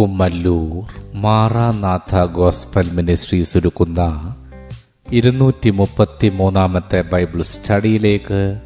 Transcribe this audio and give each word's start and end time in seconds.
Kummallur 0.00 1.12
Maranatha 1.14 2.24
gospel 2.24 2.90
ministries 2.90 3.58
ഒരുക്കുന്ന 3.58 4.34
ഇരുന്നൂറ്റി 5.12 5.70
മുപ്പത്തി 5.70 6.28
മൂന്നാമത്തെ 6.28 7.00
ബൈബിൾ 7.02 7.42
സ്റ്റഡിയിലേക്ക് 7.42 8.60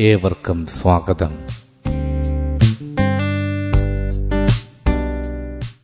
ഏവർക്കും 0.00 0.66
സ്വാഗതം. 0.66 1.32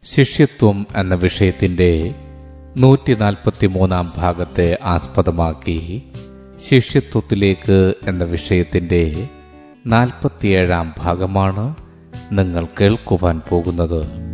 ശിഷ്യത്വം 0.04 0.86
എന്ന 0.96 1.14
വിഷയത്തിന്റെ 1.14 2.14
നൂറ്റി 2.76 3.14
നാൽപ്പത്തി 3.14 3.66
മൂന്നാം 3.66 4.12
ഭാഗത്തെ 4.16 4.79
ആസ്പദമാക്കി 4.84 6.02
ശിഷ്യത്വത്തിലേക്ക് 6.70 7.95
എന്ന 8.08 8.24
വിഷയത്തിന്റെ 8.24 9.29
നാൽപ്പത്തിയേഴാം 9.86 10.95
ഭാഗമാണ് 10.98 11.74
നിങ്ങൾ 12.33 12.69
കേൾക്കുവാൻ 12.80 13.41
പോകുന്നത്. 13.48 14.34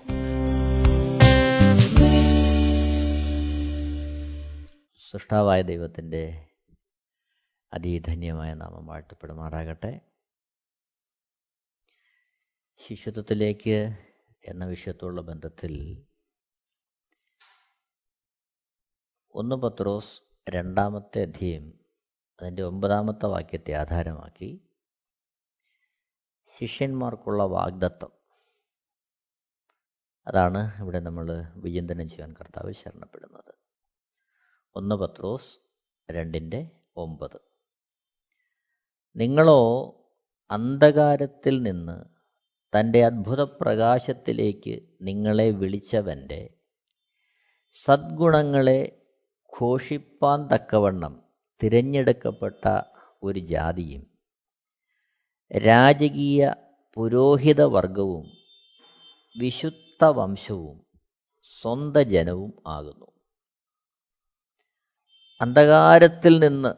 സൃഷ്ടാവായ 5.11 5.61
ദൈവത്തിന്റെ 5.61 6.49
അതിധന്യമായ 7.73 8.53
നാമം 8.53 8.87
വാഴ്ത്തപ്പെടുമാറാകട്ടെ. 8.87 10.01
ശിശുത്വത്തിലേക്ക് 12.75 13.97
എന്ന 14.45 14.65
വിഷയത്തോടുള്ള 14.65 15.21
ബന്ധത്തിൽ 15.21 16.05
ഒന്ന് 19.33 19.55
പത്രോസ് 19.55 20.21
രണ്ടാമത്തെ 20.49 21.21
അധ്യയം 21.21 21.79
അതിന്റെ 22.41 22.61
ഒമ്പതാമത്തെ 22.61 23.25
വാക്യത്തെ 23.25 23.73
ആധാരമാക്കി 23.73 24.69
ശിഷ്യന്മാർക്കുള്ള 26.59 27.43
വാഗ്ദത്തം. 27.43 28.11
അതാണ് 30.27 30.83
ഇവിടെ 30.83 30.99
നമ്മൾ 30.99 31.51
വിചിന്തനം 31.55 32.09
ചെയ്യാൻ 32.09 32.33
കർത്താവ് 32.33 32.73
ശരണപ്പെടുന്നത്. 32.73 33.60
ഒന്ന് 34.75 34.95
പത്രോസ് 34.95 35.57
രണ്ടിന്റെ 36.11 36.69
ഒമ്പത്. 36.97 37.39
നിങ്ങളോ 39.15 39.61
അന്ധകാരത്തിൽ 40.51 41.61
നിന്ന് 41.61 42.05
തന്റെ 42.73 43.05
അത്ഭുത 43.05 43.41
പ്രകാശത്തിലേക്ക് 43.41 44.81
നിങ്ങളെ 45.01 45.51
വിളിച്ചവന്റെ 45.51 46.49
സദ്ഗുണങ്ങളെ 47.73 49.05
ഘോഷിപ്പാൻ 49.61 50.47
തക്കവണ്ണം 50.47 51.23
തിരഞ്ഞെടുക്കപ്പെട്ട 51.63 52.81
ഒരു 53.23 53.39
ജാതിയും 53.39 54.03
രാജകീയ 55.57 56.53
പുരോഹിത 56.93 57.61
വർഗവും 57.61 58.25
വിശുദ്ധ 59.39 60.05
വംശവും 60.05 60.85
സ്വന്ത 61.43 61.97
ജനവും 61.97 62.53
ആകുന്നു. 62.67 63.10
അന്ധകാരത്തിൽ 65.41 66.39
നിന്ന് 66.39 66.73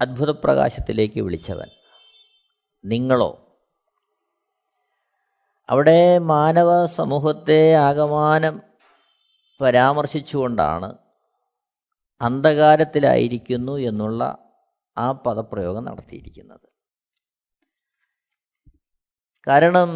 അത്ഭുതപ്രകാശത്തിലേക്ക് 0.00 1.20
വിളിച്ചവൻ 1.20 1.68
നിങ്ങളോ? 2.84 3.58
അവിടെ 5.70 6.18
മാനവ 6.18 6.86
സമൂഹത്തെ 6.86 7.74
ആകമാനം 7.74 8.62
പരാമർശിച്ചുകൊണ്ടാണ് 9.60 10.98
അന്ധകാരത്തിലായിരിക്കുന്നു 12.20 13.76
എന്നുള്ള 13.76 14.38
ആ 14.98 15.12
പദപ്രയോഗം 15.12 15.84
നടത്തിയിരിക്കുന്നത്. 15.84 16.68
കാരണം 19.46 19.90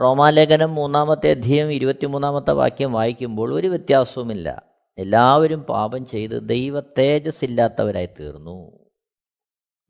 റോമാലേഖനം 0.00 0.74
മൂന്നാമത്തെ 0.74 1.30
അധ്യയം 1.30 1.72
ഇരുപത്തിമൂന്നാമത്തെ 1.72 2.50
വാക്യം 2.50 2.92
വായിക്കുമ്പോൾ 2.92 3.54
ഒരു 3.54 3.66
വ്യത്യാസവുമില്ല. 3.66 4.77
എല്ലാവരും 4.98 5.62
പാപം 5.62 6.06
ചെയ്ത് 6.06 6.48
ദൈവ 6.48 6.80
തേജസ് 6.80 7.44
ഇല്ലാത്തവരായി 7.44 8.08
തീർന്നു 8.20 8.88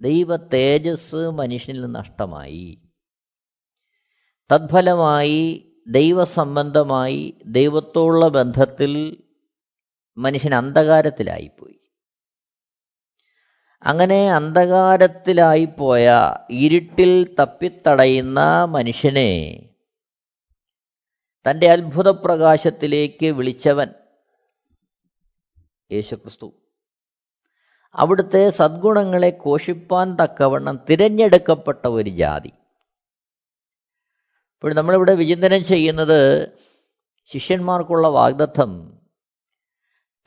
ദൈവ 0.01 0.37
തേജസ് 0.37 1.15
മനുഷ്യനിൽ 1.15 1.87
നഷ്ടമായി. 1.87 2.83
തത്ഫലമായി 4.53 5.65
ദൈവസംബന്ധമായി 5.87 7.35
ദൈവത്തോടുള്ള 7.47 8.29
ബന്ധത്തിൽ 8.29 9.23
മനുഷ്യൻ 10.19 10.55
അന്ധകാരത്തിലായിപ്പോയി. 10.55 11.81
അങ്ങനെ 13.83 14.33
അന്ധകാരത്തിലായിപ്പോയ 14.33 16.11
ഇരുട്ടിൽ 16.51 17.35
തപ്പിത്തടയുന്ന 17.41 18.65
മനുഷ്യനെ 18.65 19.63
തന്റെ 21.51 21.69
അത്ഭുത 21.69 22.09
പ്രകാശത്തിലേക്ക് 22.09 23.27
വിളിച്ചവൻ 23.27 23.89
യേശുക്രിസ്തു. 25.93 26.53
അവിടുത്തെ 27.95 28.51
സദ്ഗുണങ്ങളെ 28.51 29.31
കോഷിപ്പാൻ 29.31 30.17
തക്കവണ്ണം 30.17 30.81
തിരഞ്ഞെടുക്കപ്പെട്ട 30.91 31.87
ഒരു 31.87 32.11
ജാതി. 32.11 32.49
ഇപ്പോൾ 34.55 34.75
നമ്മളിവിടെ 34.75 35.15
വിചിന്തനം 35.15 35.65
ചെയ്യുന്നത് 35.65 36.49
ശിഷ്യന്മാർക്കുള്ള 37.33 38.09
വാഗ്ദത്വം 38.09 39.01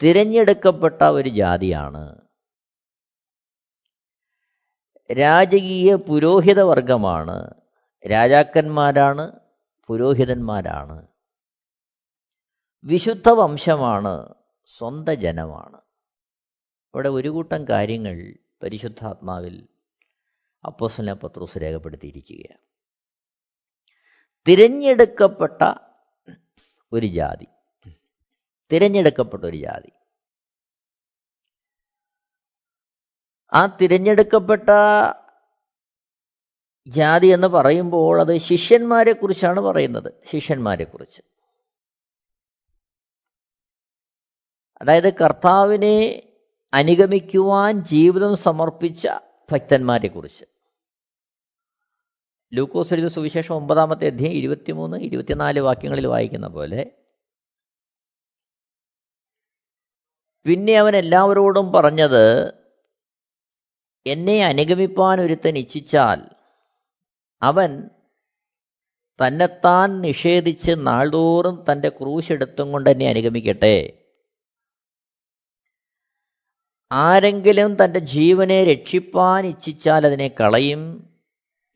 തിരഞ്ഞെടുക്കപ്പെട്ട 0.03 1.03
ഒരു 1.03 1.29
ജാതിയാണ്. 1.29 2.21
രാജകീയ 5.11 5.95
പുരോഹിത 5.95 6.61
വർഗമാണ്. 6.61 7.53
രാജാക്കന്മാരാണ് 8.11 9.31
പുരോഹിതന്മാരാണ്. 9.87 11.07
വിശുദ്ധ 12.83 13.29
വംശമാണ്. 13.29 14.40
സ്വന്ത 14.65 15.09
ജനമാണ് 15.09 15.77
ഇവിടെ 16.93 17.09
ഒരു 17.09 17.29
കൂട്ടം 17.29 17.67
കാര്യങ്ങൾ 17.69 18.33
പരിശുദ്ധാത്മാവിൽ 18.63 19.67
അപ്പോസന 20.65 21.13
പത്രോസ് 21.13 21.57
രേഖപ്പെടുത്തിയിരിക്കുകയാണ്. 21.57 22.57
തിരഞ്ഞെടുക്കപ്പെട്ട 24.47 25.73
ഒരു 26.91 27.05
ജാതി. 27.05 27.47
തിരഞ്ഞെടുക്കപ്പെട്ട 28.71 29.43
ഒരു 29.43 29.57
ജാതി. 29.57 29.91
ആ 33.53 33.77
തിരഞ്ഞെടുക്കപ്പെട്ട 33.81 34.69
ജാതി 36.87 37.27
എന്ന് 37.27 37.47
പറയുമ്പോൾ 37.47 38.21
അത് 38.21 38.37
ശിഷ്യന്മാരെ 38.37 39.13
കുറിച്ചാണ് 39.13 39.59
പറയുന്നത്. 39.59 40.13
ശിഷ്യന്മാരെ 40.31 40.83
കുറിച്ച് 40.83 41.21
അതായത് 44.81 45.13
കർത്താവിനെ 45.13 45.97
അനുഗമിക്കുവാൻ 46.73 47.81
ജീവിതം 47.81 48.35
സമർപ്പിച്ച 48.35 49.07
ഭക്തന്മാരെ 49.49 50.07
കുറിച്ച് 50.07 50.45
ലൂക്കോസ് 52.51 52.93
എഴുതിയ 52.93 53.07
സുവിശേഷം 53.07 53.55
ഒമ്പതാമത്തെ 53.55 54.07
അധ്യയം 54.07 54.31
ഇരുപത്തിമൂന്ന് 54.31 54.97
ഇരുപത്തിനാല് 54.97 55.59
വാക്യങ്ങളിൽ 55.59 56.07
വായിക്കുന്ന 56.07 56.47
പോലെ 56.47 56.81
പിന്നെ 60.45 60.73
അവൻ 60.77 60.95
എല്ലാവരോടും 60.95 61.71
പറഞ്ഞത് 61.71 62.25
എന്നെ 64.05 64.43
അനുഗമിപ്പാൻ 64.43 65.21
ഒരുത്തൻ 65.21 65.57
ഇച്ഛിച്ചാൽ 65.57 66.19
അവൻ 67.41 67.89
തന്നെത്താൻ 69.19 70.01
നിഷേധിച്ച് 70.01 70.71
നാൾതോറും 70.71 71.65
തന്റെ 71.71 71.89
ക്രൂശെടുത്തും 71.89 72.71
കൊണ്ട് 72.71 72.89
എന്നെ 72.89 73.07
അനുഗമിക്കട്ടെ. 73.09 74.00
ആരെങ്കിലും 76.91 77.83
തന്റെ 77.83 77.99
ജീവനെ 77.99 78.63
രക്ഷിപ്പാൻ 78.63 79.45
ഇച്ഛിച്ചാൽ 79.45 80.05
അതിനെ 80.05 80.27
കളയും. 80.27 81.09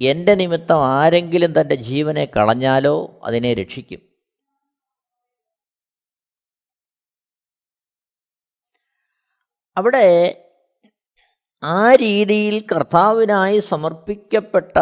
എന്റെ 0.02 0.36
നിമിത്തം 0.36 0.86
ആരെങ്കിലും 0.86 1.62
തന്റെ 1.62 1.76
ജീവനെ 1.76 2.26
കളഞ്ഞാലോ 2.26 3.20
അതിനെ 3.24 3.54
രക്ഷിക്കും. 3.54 4.02
അവിടെ 9.78 10.42
ആ 11.64 11.96
രീതിയിൽ 11.96 12.66
കർത്താവിനായി 12.72 13.60
സമർപ്പിക്കപ്പെട്ട 13.60 14.78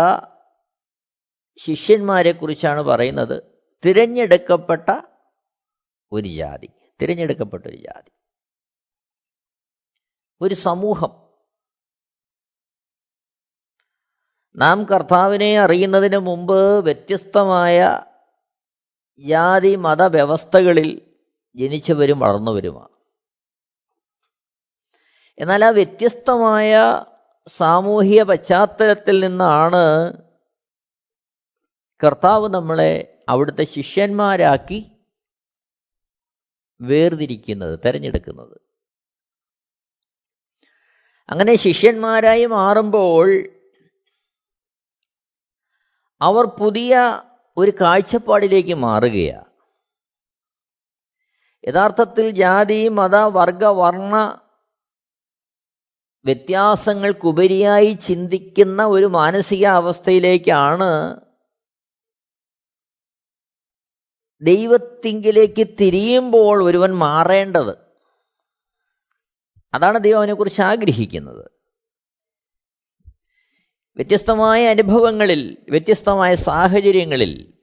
ശിഷ്യന്മാരെക്കുറിച്ചാണ് 1.58 2.82
പറയുന്നത്. 2.82 3.44
തിരഞ്ഞെടുക്കപ്പെട്ട 3.86 5.02
ഒരു 6.12 6.28
ജാതി. 6.28 6.70
തിരഞ്ഞെടുക്കപ്പെട്ട 7.02 7.68
ഒരു 7.68 7.78
ജാതി. 7.78 8.23
ഒരു 10.44 10.56
സമൂഹം. 10.56 11.24
നാം 14.56 14.84
കർത്താവിനെ 14.84 15.60
അറിയുന്നതിന് 15.60 16.18
മുമ്പ് 16.18 16.84
വ്യത്യസ്തമായ 16.84 18.02
ജാതി 19.18 19.76
മതവ്യവസ്ഥകളിൽ 19.76 21.18
ജനിച്ചവരും 21.56 22.20
വളർന്നവരുമാണ്. 22.20 22.94
എന്നാൽ 25.40 25.66
ആ 25.66 25.70
വ്യത്യസ്തമായ 25.70 26.76
സാമൂഹിക 27.48 28.24
പശ്ചാത്തലത്തിൽ 28.24 29.20
നിന്നാണ് 29.20 30.14
കർത്താവ് 32.04 32.50
നമ്മളെ 32.50 33.24
അവിടുത്തെ 33.30 33.64
ശിഷ്യന്മാരാക്കി 33.64 34.92
വേർതിരിക്കുന്നത് 36.82 37.80
തിരഞ്ഞെടുക്കുന്നത്. 37.86 38.73
അങ്ങനെ 41.34 41.56
ശിഷ്യന്മാരായി 41.56 42.46
മാറുമ്പോൾ 42.46 43.30
അവർ 46.22 46.46
പുതിയ 46.46 47.22
ഒരു 47.58 47.72
കാഴ്ചപ്പാടിലേക്ക് 47.82 48.74
മാറുകയാണ് 48.74 49.50
യഥാർത്ഥത്തിൽ 51.68 52.30
ജാതി 52.30 52.90
മത 52.90 53.16
വർഗ 53.16 53.66
വർണ 53.66 54.16
വ്യത്യാസങ്ങൾക്കുപരിയായി 56.26 57.94
ചിന്തിക്കുന്ന 57.94 58.86
ഒരു 58.86 59.06
മാനസികാവസ്ഥയിലേക്കാണ് 59.06 60.92
ദൈവത്തിങ്കിലേക്ക് 64.42 65.68
തിരിയുമ്പോൾ 65.82 66.64
ഒരുവൻ 66.64 66.92
മാറേണ്ടത്. 66.98 67.83
അതാണ് 69.74 70.00
ദൈവം 70.00 70.18
അവനെക്കുറിച്ച് 70.18 70.62
ആഗ്രഹിക്കുന്നത്. 70.62 71.52
വ്യത്യസ്തമായ 73.96 74.68
അനുഭവങ്ങളിൽ 74.68 75.58
വ്യത്യസ്തമായ 75.70 76.36
സാഹചര്യങ്ങളിൽ 76.36 77.54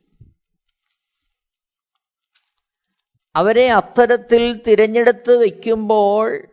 അവരെ 3.36 3.70
അത്തരത്തിൽ 3.70 4.62
തിരഞ്ഞെടുത്ത് 4.66 5.36
വയ്ക്കുമ്പോൾ 5.36 6.46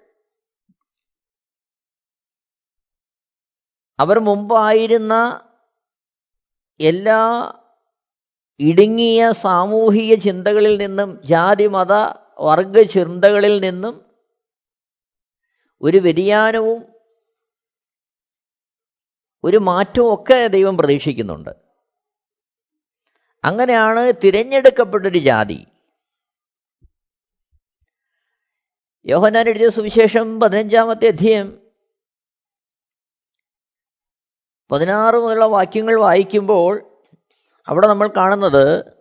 അവർ 4.00 4.20
മുമ്പായിരുന്ന 4.20 5.42
എല്ലാ 6.80 7.52
ഇടുങ്ങിയ 8.60 9.32
സാമൂഹിക 9.32 10.16
ചിന്തകളിൽ 10.16 10.78
നിന്നും 10.78 11.22
ജാതി 11.26 11.68
മത 11.68 11.92
വർഗ 12.40 12.82
ചിന്തകളിൽ 12.82 13.60
നിന്നും 13.60 14.07
ഒരു 15.82 15.98
വ്യതിയാനവും 15.98 16.86
ഒരു 19.44 19.58
മാറ്റവും 19.58 20.14
ഒക്കെ 20.14 20.48
ദൈവം 20.48 20.78
പ്രതീക്ഷിക്കുന്നുണ്ട്. 20.78 21.50
അങ്ങനെയാണ് 23.46 24.14
തിരഞ്ഞെടുക്കപ്പെട്ടൊരു 24.24 25.18
ജാതി. 25.18 25.66
യോഹനാൻ 29.06 29.50
എഴുതിയ 29.50 29.70
സുവിശേഷം 29.70 30.40
പതിനഞ്ചാമത്തെ 30.40 31.08
അധ്യയം 31.08 31.68
പതിനാറ് 34.72 35.16
മുതലുള്ള 35.16 35.46
വാക്യങ്ങൾ 35.46 36.00
വായിക്കുമ്പോൾ 36.00 37.02
അവിടെ 37.68 37.88
നമ്മൾ 37.88 38.08
കാണുന്നത് 38.08 38.94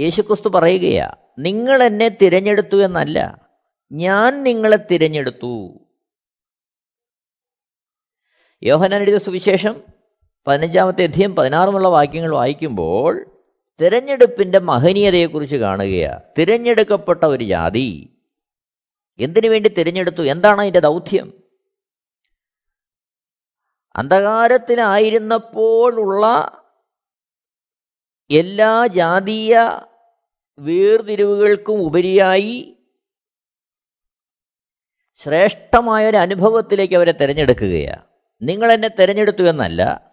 യേശുക്രിസ്തു 0.00 0.48
പറയുകയാ 0.48 1.10
നിങ്ങൾ 1.38 1.82
എന്നെ 1.82 2.08
തിരഞ്ഞെടുത്തു 2.08 2.76
എന്നല്ല 2.76 3.48
ഞാൻ 3.92 4.42
നിങ്ങളെ 4.42 4.76
തിരഞ്ഞെടുത്തു. 4.76 5.83
യോഹനാൻ 8.64 9.00
എഴുതിയ 9.00 9.18
സുവിശേഷം 9.18 9.82
പതിനഞ്ചാമത്തെ 10.46 11.02
അധ്യയം 11.02 11.36
പതിനാറുമുള്ള 11.36 11.88
വാക്യങ്ങൾ 11.88 12.30
വായിക്കുമ്പോൾ 12.30 13.26
തിരഞ്ഞെടുപ്പിന്റെ 13.80 14.58
മഹനീയതയെക്കുറിച്ച് 14.58 15.56
കാണുകയാണ് 15.56 16.22
തിരഞ്ഞെടുക്കപ്പെട്ട 16.38 17.24
ഒരു 17.24 17.44
ജാതി 17.44 18.08
എന്തിനു 19.18 19.48
വേണ്ടി 19.48 19.68
തിരഞ്ഞെടുത്തു? 19.68 20.22
എന്താണ് 20.22 20.60
അതിന്റെ 20.60 20.80
ദൗത്യം? 20.80 21.32
അന്ധകാരത്തിലായിരുന്നപ്പോഴുള്ള 23.96 26.26
എല്ലാ 28.30 28.86
ജാതീയ 28.86 29.80
വേർതിരിവുകൾക്കും 30.58 31.72
ഉപരിയായി 31.72 32.78
ശ്രേഷ്ഠമായ 35.18 36.08
ഒരു 36.08 36.16
അനുഭവത്തിലേക്ക് 36.16 36.94
അവരെ 36.94 37.12
തിരഞ്ഞെടുക്കുകയാണ് 37.12 38.13
നിങ്ങൾ 38.44 38.72
എന്നെ 38.72 38.88
തിരഞ്ഞെടുത്തു 38.88 39.42
എന്നല്ല. 39.42 40.12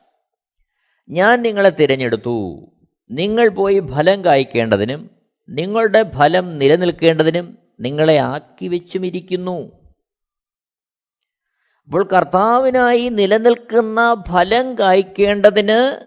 ഞാൻ 1.09 1.41
നിങ്ങളെ 1.41 1.69
തിരഞ്ഞെടുത്തു. 1.69 2.67
നിങ്ങൾ 3.11 3.49
പോയി 3.49 3.79
ഫലം 3.79 4.25
കായ്ക്കേണ്ടതിനും 4.25 5.21
നിങ്ങളുടെ 5.49 6.11
ഫലം 6.15 6.57
നിലനിൽക്കേണ്ടതിനും 6.57 7.57
നിങ്ങളെ 7.79 8.17
ആക്കി 8.17 8.67
വെച്ചുമിരിക്കുന്നു. 8.67 9.81
അപ്പോൾ 11.83 12.07
കർത്താവിനായി 12.07 13.09
നിലനിൽക്കുന്ന 13.09 14.23
ഫലം 14.29 14.79
കായ്ക്കേണ്ടതിന് 14.79 16.05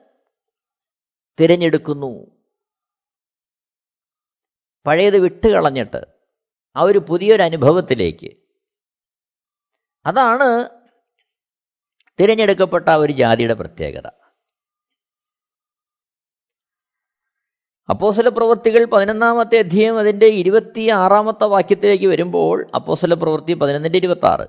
തിരഞ്ഞെടുക്കുന്നു. 1.41 2.27
പഴയത് 4.87 5.19
വിട്ടുകളഞ്ഞിട്ട് 5.19 6.07
ആ 6.77 6.81
ഒരു 6.81 6.99
പുതിയൊരു 6.99 7.43
അനുഭവത്തിലേക്ക് 7.43 8.37
അതാണ് 10.07 10.69
തിരഞ്ഞെടുക്കപ്പെട്ട 12.21 12.89
ഒരു 12.89 13.13
ജാതിയുടെ 13.13 13.55
പ്രത്യേകത. 13.55 14.07
അപ്പോസല 17.91 18.29
പ്രവൃത്തികൾ 18.29 18.85
പതിനൊന്നാമത്തെ 18.85 19.59
അധ്യയം 19.59 19.99
അതിന്റെ 19.99 20.27
ഇരുപത്തി 20.27 20.89
ആറാമത്തെ 20.89 21.45
വാക്യത്തിലേക്ക് 21.45 22.07
വരുമ്പോൾ 22.07 22.71
അപ്പോസല 22.75 23.15
പ്രവൃത്തി 23.15 23.55
പതിനൊന്നിന്റെ 23.55 23.97
ഇരുപത്തി 23.97 24.27
ആറ് 24.27 24.47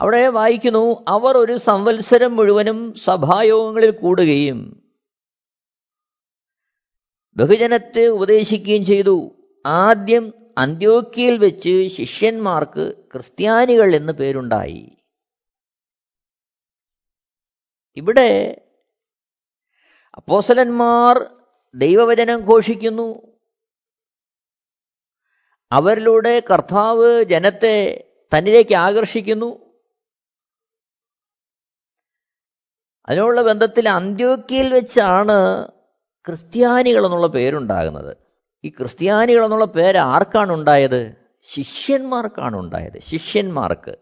അവിടെ 0.00 0.28
വായിക്കുന്നു 0.28 1.04
അവർ 1.08 1.36
ഒരു 1.36 1.56
സംവത്സരം 1.56 2.36
മുഴുവനും 2.36 2.94
സഭായോഗങ്ങളിൽ 2.94 3.90
കൂടുകയും 3.90 4.82
ബഹുജനത്തെ 7.36 8.06
ഉപദേശിക്കുകയും 8.06 8.84
ചെയ്തു. 8.84 9.46
ആദ്യം 9.66 10.39
അന്ത്യോക്കിയിൽ 10.58 11.38
വെച്ച് 11.38 11.88
ശിഷ്യന്മാർക്ക് 11.88 13.04
ക്രിസ്ത്യാനികൾ 13.12 13.96
എന്ന് 13.96 14.12
പേരുണ്ടായി. 14.12 14.96
ഇവിടെ 17.96 18.60
അപ്പോസലന്മാർ 20.16 21.36
ദൈവവചനം 21.74 22.40
ഘോഷിക്കുന്നു. 22.40 23.38
അവരിലൂടെ 25.72 26.42
കർത്താവ് 26.50 27.24
ജനത്തെ 27.24 28.06
തന്നിലേക്ക് 28.36 28.74
ആകർഷിക്കുന്നു. 28.74 29.74
അതിനുള്ള 33.08 33.42
ബന്ധത്തിൽ 33.42 33.88
അന്ത്യോക്കിയിൽ 33.88 34.72
വെച്ചാണ് 34.72 35.68
ക്രിസ്ത്യാനികൾ 36.26 37.04
എന്നുള്ള 37.04 37.26
പേരുണ്ടാകുന്നത്. 37.26 38.29
ഈ 38.64 38.68
ക്രിസ്ത്യാനികൾ 38.68 39.44
എന്നുള്ള 39.44 39.64
പേര് 39.64 39.96
ആർക്കാണ് 39.96 40.52
ഉണ്ടായത്? 40.52 41.16
ശിഷ്യന്മാർക്കാണ് 41.42 42.56
ഉണ്ടായത്. 42.56 42.98
ശിഷ്യന്മാർക്ക്. 42.98 43.96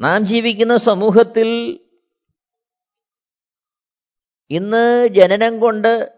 നാം 0.00 0.26
ജീവിക്കുന്ന 0.26 0.76
സമൂഹത്തിൽ 0.76 1.80
ഇന്ന് 4.50 5.06
ജനനം 5.06 5.60
കൊണ്ട് 5.60 6.12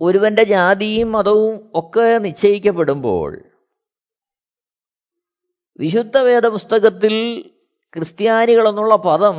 ഒരുവന്റെ 0.00 0.44
ജാതിയും 0.44 1.12
മതവും 1.12 1.70
ഒക്കെ 1.74 2.18
നിശ്ചയിക്കപ്പെടുമ്പോൾ 2.18 3.42
വിശുദ്ധ 5.78 6.18
വേദപുസ്തകത്തിൽ 6.18 7.42
ക്രിസ്ത്യാനികൾ 7.96 8.68
എന്നുള്ള 8.68 8.96
പദം 8.96 9.36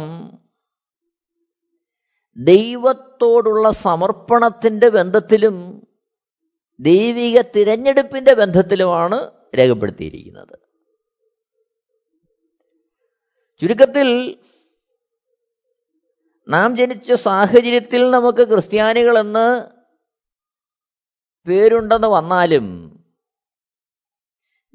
ദൈവത്തോടുള്ള 2.38 3.72
സമർപ്പണത്തിന്റെ 3.72 4.90
ബന്ധത്തിലും 4.90 5.88
ദൈവിക 6.80 7.42
തിരഞ്ഞെടുപ്പിന്റെ 7.42 8.34
ബന്ധത്തിലുമാണ് 8.34 9.32
രേഖപ്പെടുത്തിയിരിക്കുന്നത്. 9.56 10.60
ചുരുക്കത്തിൽ 13.62 14.40
നാം 16.50 16.78
ജനിച്ച 16.78 17.14
സാഹചര്യത്തിൽ 17.14 18.12
നമുക്ക് 18.12 18.48
ക്രിസ്ത്യാനികളെന്ന് 18.48 19.66
പേരുണ്ടെന്ന് 21.48 22.08
വന്നാലും 22.08 22.92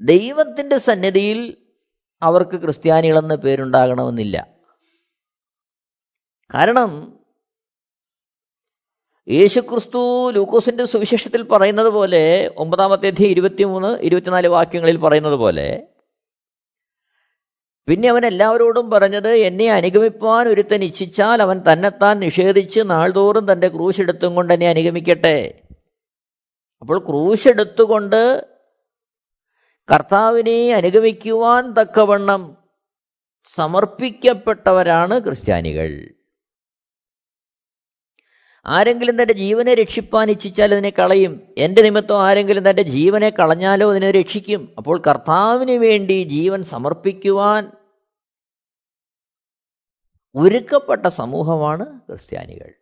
ദൈവത്തിന്റെ 0.01 0.79
സന്നിധിയിൽ 0.79 1.57
അവർക്ക് 2.23 2.61
ക്രിസ്ത്യാനികളെന്ന് 2.61 3.35
പേരുണ്ടാകണമെന്നില്ല. 3.35 4.49
കാരണം 6.55 7.20
യേശുക്രിസ്തു 9.31 10.31
ലൂക്കോസിന്റെ 10.31 10.85
സുവിശേഷത്തിൽ 10.85 11.43
പറയുന്നത് 11.43 11.89
പോലെ 11.89 12.51
ഒമ്പതാമത്തെ 12.57 13.07
അധ്യയം 13.07 13.31
ഇരുപത്തിമൂന്ന് 13.31 13.99
ഇരുപത്തിനാല് 13.99 14.49
വാക്യങ്ങളിൽ 14.49 14.97
പറയുന്നത് 14.97 15.35
പോലെ 15.35 15.87
പിന്നെ 17.89 18.09
അവൻ 18.09 18.27
എല്ലാവരോടും 18.27 18.91
പറഞ്ഞത് 18.91 19.29
എന്നെ 19.29 19.71
അനുഗമിപ്പാൻ 19.71 20.49
ഒരുത്തൻ 20.49 20.85
ഇച്ഛിച്ചാൽ 20.85 21.43
അവൻ 21.43 21.63
തന്നെത്താൻ 21.73 22.21
നിഷേധിച്ച് 22.21 22.81
നാൾതോറും 22.81 23.53
തന്റെ 23.53 23.69
ക്രൂശ് 23.69 24.01
എടുത്തും 24.01 24.35
കൊണ്ട് 24.35 24.53
എന്നെ 24.55 24.69
അനുഗമിക്കട്ടെ. 24.69 25.63
അപ്പോൾ 26.83 26.99
ക്രൂശ് 26.99 27.49
എടുത്തുകൊണ്ട് 27.49 28.47
കർത്താവിനെ 29.93 30.75
അനുഗമിക്കുവാൻ 30.75 31.73
തക്കവണ്ണം 31.73 32.57
സമർപ്പിക്കപ്പെട്ടവരാണ് 33.45 35.21
ക്രിസ്ത്യാനികൾ. 35.21 36.20
ആരെങ്കിലും 38.67 39.23
തന്റെ 39.23 39.35
ജീവനെ 39.35 39.75
രക്ഷിപ്പാൻ 39.75 40.31
ഇച്ഛിച്ചാൽ 40.31 40.73
അതിനെ 40.73 40.91
കളയും. 40.91 41.55
എന്റെ 41.59 41.83
നിമിത്തം 41.83 42.23
ആരെങ്കിലും 42.23 42.71
തന്റെ 42.71 42.83
ജീവനെ 42.83 43.31
കളഞ്ഞാലോ 43.31 43.91
അതിനെ 43.91 44.11
രക്ഷിക്കും. 44.11 44.75
അപ്പോൾ 44.79 45.03
കർത്താവിന് 45.07 45.71
വേണ്ടി 45.71 46.23
ജീവൻ 46.23 46.63
സമർപ്പിക്കുവാൻ 46.63 47.73
ഒരുക്കപ്പെട്ട 50.35 51.07
സമൂഹമാണ് 51.07 52.01
ക്രിസ്ത്യാനികൾ. 52.01 52.73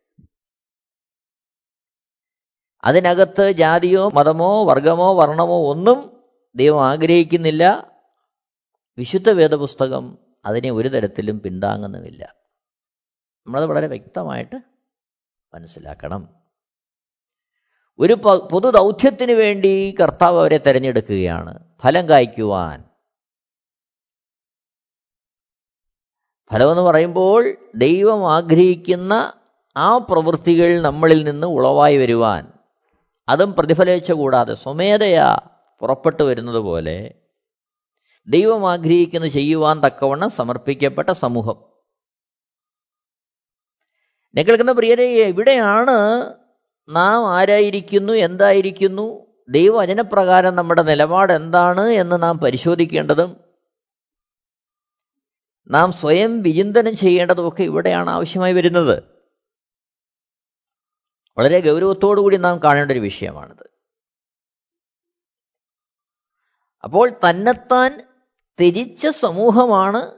അതിനകത്ത് 2.85 3.53
ജാതിയോ 3.53 4.11
മതമോ 4.11 4.65
വർഗമോ 4.65 5.15
വർണമോ 5.15 5.71
ഒന്നും 5.71 6.23
ദൈവം 6.57 6.87
ആഗ്രഹിക്കുന്നില്ല. 6.87 7.93
വിശുദ്ധ 8.99 9.31
വേദപുസ്തകം 9.31 10.19
അതിനെ 10.47 10.71
ഒരു 10.71 10.89
തരത്തിലും 10.89 11.41
പിന്താങ്ങുന്നുമില്ല. 11.41 12.35
നമ്മളത് 13.47 13.67
വളരെ 13.67 13.87
വ്യക്തമായിട്ട് 13.87 14.78
മനസ്സിലാക്കണം. 15.55 16.29
ഒരു 17.99 18.13
പൊതു 18.13 18.71
ദൗത്യത്തിന് 18.71 19.33
വേണ്ടി 19.33 19.95
കർത്താവ് 20.01 20.41
അവരെ 20.41 20.59
തിരഞ്ഞെടുക്കുകയാണ്. 20.59 21.59
ഫലം 21.83 22.09
കായ്ക്കുവാൻ. 22.09 22.85
ഫലമെന്ന് 26.53 26.83
പറയുമ്പോൾ 26.83 27.55
ദൈവം 27.75 28.33
ആഗ്രഹിക്കുന്ന 28.33 29.33
ആ 29.77 29.99
പ്രവൃത്തികൾ 29.99 30.81
നമ്മളിൽ 30.81 31.25
നിന്ന് 31.25 31.47
ഉളവായി 31.47 31.97
വരുവാൻ. 31.97 32.53
അതും 33.29 33.55
പ്രതിഫലിച്ച 33.55 34.13
കൂടാതെ 34.13 34.55
സ്വമേധയാ 34.55 35.39
പുറപ്പെട്ടു 35.81 36.23
വരുന്നത് 36.23 36.57
പോലെ 36.57 37.15
ദൈവം 38.29 38.71
ആഗ്രഹിക്കുന്ന 38.71 39.29
ചെയ്യുവാൻ 39.29 39.81
തക്കവണ്ണം 39.81 40.31
സമർപ്പിക്കപ്പെട്ട 40.31 41.11
സമൂഹം. 41.11 41.68
എന്നെ 44.29 44.43
കേൾക്കുന്ന 44.43 44.73
പ്രിയരെ 44.73 45.05
എവിടെയാണ് 45.05 46.35
നാം 46.89 47.35
ആരായിരിക്കുന്നു 47.35 48.13
എന്തായിരിക്കുന്നു? 48.13 49.27
ദൈവവചനപ്രകാരം 49.49 50.57
നമ്മുടെ 50.57 50.83
നിലപാട് 50.83 51.33
എന്താണ് 51.33 51.81
എന്ന് 51.81 52.23
നാം 52.23 52.39
പരിശോധിക്കേണ്ടതും 52.39 53.45
നാം 55.71 55.93
സ്വയം 55.93 56.43
വിചിന്തനം 56.43 56.97
ചെയ്യേണ്ടതുമൊക്കെ 56.97 57.63
ഇവിടെയാണ് 57.63 58.11
ആവശ്യമായി 58.11 58.53
വരുന്നത്. 58.53 59.03
വളരെ 61.39 61.61
ഗൗരവത്തോടു 61.61 62.21
കൂടി 62.21 62.37
നാം 62.37 62.61
കാണേണ്ട 62.65 62.93
ഒരു 62.93 62.99
വിഷയമാണിത്. 62.99 63.71
അപ്പോൾ 66.85 67.11
തന്നെത്താൻ 67.11 68.07
തിരിച്ച 68.61 69.07
സമൂഹമാണ് 69.07 70.18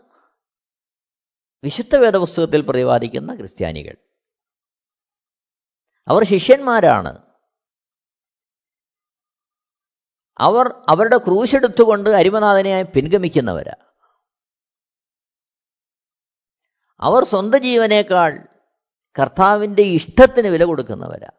വിശുദ്ധ 1.64 1.96
വേദപുസ്തകത്തിൽ 1.96 2.60
പ്രതിപാദിക്കുന്ന 2.60 3.34
ക്രിസ്ത്യാനികൾ. 3.34 3.96
അവർ 6.08 6.24
ശിഷ്യന്മാരാണ്. 6.24 7.18
അവർ 10.38 10.84
അവരുടെ 10.88 11.18
ക്രൂശെടുത്തുകൊണ്ട് 11.18 12.10
അരിമനാഥനെ 12.10 12.82
പിൻഗമിക്കുന്നവരാ. 12.82 13.74
അവർ 17.00 17.24
സ്വന്തം 17.24 17.58
ജീവനേക്കാൾ 17.58 18.46
കർത്താവിന്റെ 19.20 19.82
ഇഷ്ടത്തിന് 19.82 20.48
വില 20.48 20.64
കൊടുക്കുന്നവരാ. 20.64 21.30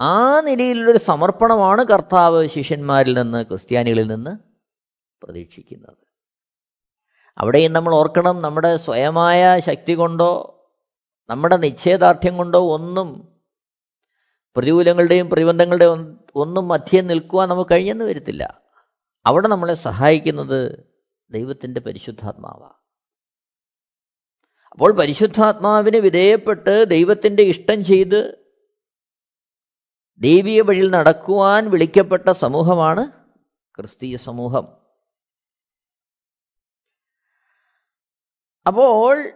ആ 0.00 0.40
നിലയിലുള്ളൊരു 0.40 0.98
സമർപ്പണമാണ് 0.98 1.82
കർത്താവ് 1.82 2.46
ശിഷ്യന്മാരിൽ 2.46 3.18
നിന്ന് 3.18 3.42
ക്രിസ്ത്യാനികളിൽ 3.42 4.06
നിന്ന് 4.06 4.38
പ്രതീക്ഷിക്കുന്നത്. 5.22 6.05
അവിടെയും 7.36 7.72
നമ്മൾ 7.72 7.94
ഓർക്കണം 7.94 8.42
നമ്മുടെ 8.42 8.76
സ്വയമായ 8.76 9.58
ശക്തി 9.58 9.94
കൊണ്ടോ 9.94 10.62
നമ്മുടെ 11.28 11.56
നിശ്ചയദാർഢ്യം 11.56 12.36
കൊണ്ടോ 12.36 12.58
ഒന്നും 12.58 13.30
പ്രതികൂലങ്ങളുടെയും 14.56 15.30
പ്രതിബന്ധങ്ങളുടെയും 15.30 16.24
ഒന്നും 16.34 16.68
മധ്യം 16.68 17.06
നിൽക്കുവാൻ 17.06 17.48
നമുക്ക് 17.48 17.72
കഴിഞ്ഞെന്ന് 17.72 18.04
വരത്തില്ല. 18.04 18.60
അവിടെ 19.26 19.48
നമ്മളെ 19.48 19.74
സഹായിക്കുന്നത് 19.74 20.88
ദൈവത്തിന്റെ 21.30 21.80
പരിശുദ്ധാത്മാവാണ് 21.80 22.74
അപ്പോൾ 24.70 24.92
പരിശുദ്ധാത്മാവിന് 24.92 25.96
വിധേയപ്പെട്ട് 25.96 26.84
ദൈവത്തിന്റെ 26.90 27.42
ഇഷ്ടം 27.42 27.84
ചെയ്ത് 27.84 28.36
ദൈവീയ 30.20 30.60
വഴിയിൽ 30.60 30.90
നടക്കുവാൻ 30.90 31.70
വിളിക്കപ്പെട്ട 31.70 32.30
സമൂഹമാണ് 32.30 33.08
ക്രിസ്തീയ 33.78 34.16
സമൂഹം. 34.16 34.85
അപ്പോൾ 38.66 39.32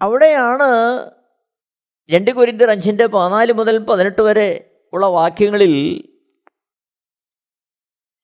അവിടെയാണ് 0.00 0.68
രണ്ട് 2.10 2.30
കുരിന്തർ 2.30 2.70
അഞ്ചിന്റെ 2.70 3.06
പതിനാല് 3.06 3.52
മുതൽ 3.52 3.78
പതിനെട്ട് 3.78 4.22
വരെ 4.22 4.80
ഉള്ള 4.92 5.06
വാക്യങ്ങളിൽ 5.06 6.02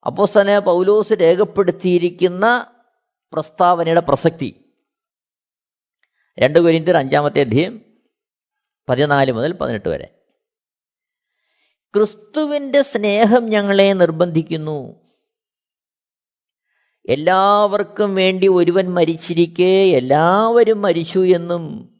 അപ്പോസന 0.05 0.59
പൗലോസ് 0.59 1.13
രേഖപ്പെടുത്തിയിരിക്കുന്ന 1.13 2.75
പ്രസ്താവനയുടെ 3.33 3.99
പ്രസക്തി. 3.99 4.75
രണ്ട് 6.39 6.59
കുരിന്തർ 6.59 6.97
അഞ്ചാമത്തെ 6.97 7.39
അധ്യയം 7.39 7.85
പതിനാല് 8.89 9.31
മുതൽ 9.31 9.53
പതിനെട്ട് 9.53 9.89
വരെ. 9.89 10.27
ക്രിസ്തുവിന്റെ 11.95 12.81
സ്നേഹം 12.81 13.45
ഞങ്ങളെ 13.45 13.93
നിർബന്ധിക്കുന്നു. 13.93 15.02
എല്ലാവർക്കും 17.09 18.15
വേണ്ടി 18.15 18.47
ഒരുവൻ 18.47 18.93
മരിച്ചിരിക്കെ 18.93 19.95
എല്ലാവരും 19.95 20.81
മരിച്ചു 20.81 21.19
എന്നും. 21.19 21.95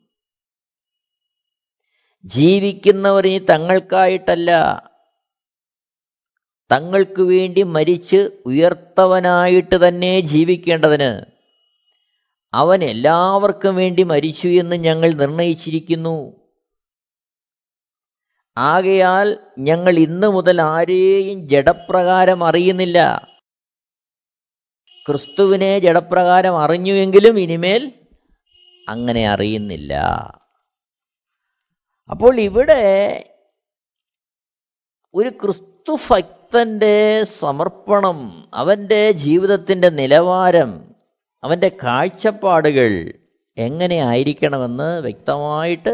ജീവിക്കുന്നവർ 2.25 3.27
ഇനി 3.27 3.45
തങ്ങൾക്കായിട്ടല്ല. 3.45 4.51
തങ്ങൾക്ക് 6.71 7.21
വേണ്ടി 7.21 7.63
മരിച്ച് 7.63 8.29
ഉയർത്തവനായിട്ട് 8.45 9.87
തന്നെ 9.87 10.19
ജീവിക്കേണ്ടതിന്. 10.19 11.25
അവൻ 12.53 12.83
എല്ലാവർക്കും 12.83 13.75
വേണ്ടി 13.75 14.03
മരിച്ചു 14.03 14.47
എന്ന് 14.47 14.75
ഞങ്ങൾ 14.75 15.13
നിർണയിച്ചിരിക്കുന്നു. 15.13 16.43
ആകയാൽ 18.57 19.37
ഞങ്ങൾ 19.59 19.97
ഇന്നു 19.97 20.27
മുതൽ 20.27 20.61
ആരെയും 20.61 21.49
ജഡപ്രകാരം 21.49 22.43
അറിയുന്നില്ല. 22.43 23.32
ക്രിസ്തുവിനെ 25.07 25.79
ജഡപ്രകാരം 25.79 26.57
അറിഞ്ഞുവെങ്കിലും 26.57 27.39
ഇനിമേൽ 27.39 27.83
അങ്ങനെ 28.87 29.27
അറിയുന്നില്ല. 29.27 29.93
അപ്പോൾ 32.09 32.39
ഇവിടെ 32.39 32.81
ഒരു 35.13 35.29
ക്രിസ്തു 35.29 35.97
ഭക്തന്റെ 36.09 37.23
സമർപ്പണം 37.23 38.49
അവന്റെ 38.53 39.11
ജീവിതത്തിന്റെ 39.11 39.89
നിലവാരം 39.89 40.95
അവന്റെ 41.43 41.69
കാഴ്ചപ്പാടുകൾ 41.83 42.91
എങ്ങനെ 43.57 43.95
ആയിരിക്കണമെന്ന് 43.95 45.01
വ്യക്തമായിട്ട് 45.01 45.93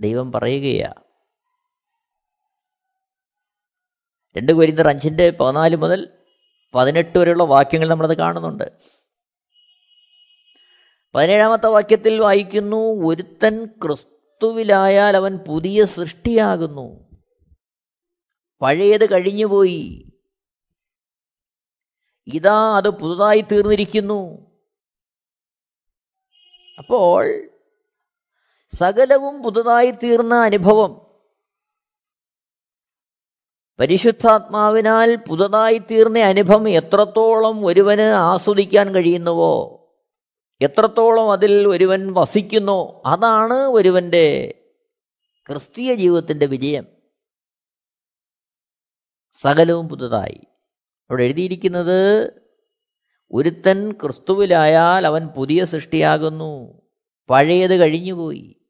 ദൈവം 0.00 0.32
പറയുകയാണ് 0.32 1.02
രണ്ട് 4.36 4.52
കുരിന്തർ 4.52 4.88
അഞ്ചിന്റെ 4.88 5.30
പതിനാല് 5.30 5.76
മുതൽ 5.76 6.17
പതിനെട്ട് 6.74 7.18
വരെയുള്ള 7.18 7.42
വാക്യങ്ങൾ 7.42 7.88
നമ്മളത് 7.88 8.16
കാണുന്നുണ്ട്. 8.16 8.72
പതിനേഴാമത്തെ 11.14 11.66
വാക്യത്തിൽ 11.66 12.20
വായിക്കുന്നു 12.20 13.06
ഒരുത്തൻ 13.06 13.66
ക്രിസ്തുവിലായാൽ 13.66 15.16
അവൻ 15.16 15.36
പുതിയ 15.36 15.84
സൃഷ്ടിയാകുന്നു. 15.84 17.10
പഴയത് 18.62 19.12
കഴിഞ്ഞുപോയി. 19.12 20.12
ഇതാ 22.26 22.76
അത് 22.76 22.90
പുതുതായി 22.90 23.40
തീർന്നിരിക്കുന്നു. 23.40 24.48
അപ്പോൾ 26.78 27.48
സകലവും 28.74 29.42
പുതുതായി 29.42 29.90
തീർന്ന 29.90 30.34
അനുഭവം 30.34 31.07
പരിശുദ്ധാത്മാവിനാൽ 33.78 35.16
പുതുതായി 35.16 35.78
തീർന്ന 35.78 36.18
അനുഭവം 36.18 36.68
എത്രത്തോളം 36.68 37.66
ഒരുവന് 37.66 38.00
ആസ്വദിക്കാൻ 38.00 38.94
കഴിയുന്നുവോ 38.94 39.74
എത്രത്തോളം 40.60 41.32
അതിൽ 41.32 41.68
ഒരുവൻ 41.68 42.12
വസിക്കുന്നു 42.12 43.02
അതാണ് 43.06 43.54
ഒരുവന്റെ 43.54 44.54
ക്രിസ്തീയ 45.48 45.94
ജീവിതത്തിന്റെ 45.94 46.46
വിജയം. 46.46 46.86
സകലവും 49.32 49.88
പുതുതായി. 49.88 50.40
അവിടെ 51.10 51.22
എഴുതിയിരിക്കുന്നത് 51.22 52.32
ഒരുത്തൻ 53.32 53.92
ക്രിസ്തുവിലായാൽ 53.92 55.06
അവൻ 55.06 55.26
പുതിയ 55.26 55.64
സൃഷ്ടിയാകുന്നു 55.64 56.82
പഴയത് 57.30 57.76
കഴിഞ്ഞുപോയി. 57.76 58.60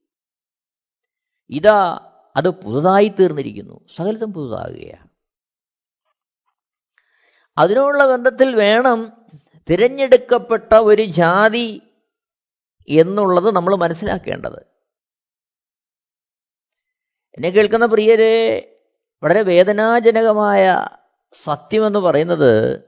ഇതാ 1.51 2.08
അത് 2.39 2.51
പുതുതായി 2.51 3.09
തീർന്നിരിക്കുന്നു. 3.09 3.81
സകലതും 3.97 4.33
പുതുതാകുകയാണ്. 4.33 5.09
അതിനുള്ള 7.59 8.07
ബന്ധത്തിൽ 8.07 8.55
വേണം 8.55 9.13
തിരഞ്ഞെടുക്കപ്പെട്ട 9.71 10.75
ഒരു 10.75 11.03
ജാതി 11.03 11.81
എന്നുള്ളത് 12.89 13.55
നമ്മൾ 13.55 13.75
മനസ്സിലാക്കേണ്ടത്. 13.75 14.61
എന്നെ 17.35 17.51
കേൾക്കുന്ന 17.51 17.87
പ്രിയരെ 17.87 18.75
വളരെ 19.23 19.43
വേദനാജനകമായ 19.43 20.89
സത്യമെന്ന് 21.33 21.99
പറയുന്നത് 21.99 22.81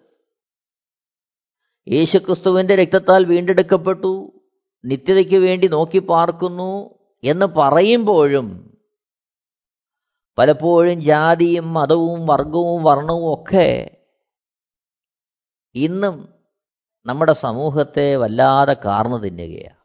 യേശുക്രിസ്തുവിന്റെ 1.89 2.77
രക്തത്താൽ 2.77 3.25
വീണ്ടെടുക്കപ്പെട്ടു 3.25 4.41
നിത്യതയ്ക്ക് 4.85 5.37
വേണ്ടി 5.37 5.67
നോക്കി 5.67 5.99
പാർക്കുന്നു 5.99 6.99
എന്ന് 7.25 7.47
പറയുമ്പോഴും 7.47 8.79
പലപ്പോഴും 10.39 11.01
ജാതിയും 11.01 11.75
മതവും 11.75 12.27
വർഗവും 12.27 12.85
വർണവും 12.85 13.35
ഒക്കെ 13.35 13.97
ഇന്നും 15.75 16.35
നമ്മുടെ 17.07 17.33
സമൂഹത്തെ 17.33 18.17
വല്ലാതെ 18.17 18.77
കാർന്നു 18.85 19.17
തിന്നുകയാണ്. 19.17 19.81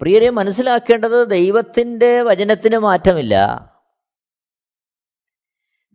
പ്രിയരെ 0.00 0.30
മനസ്സിലാക്കേണ്ടത് 0.30 1.30
ദൈവത്തിന്റെ 1.30 2.22
വചനത്തിന് 2.22 2.78
മാറ്റമില്ല. 2.78 3.36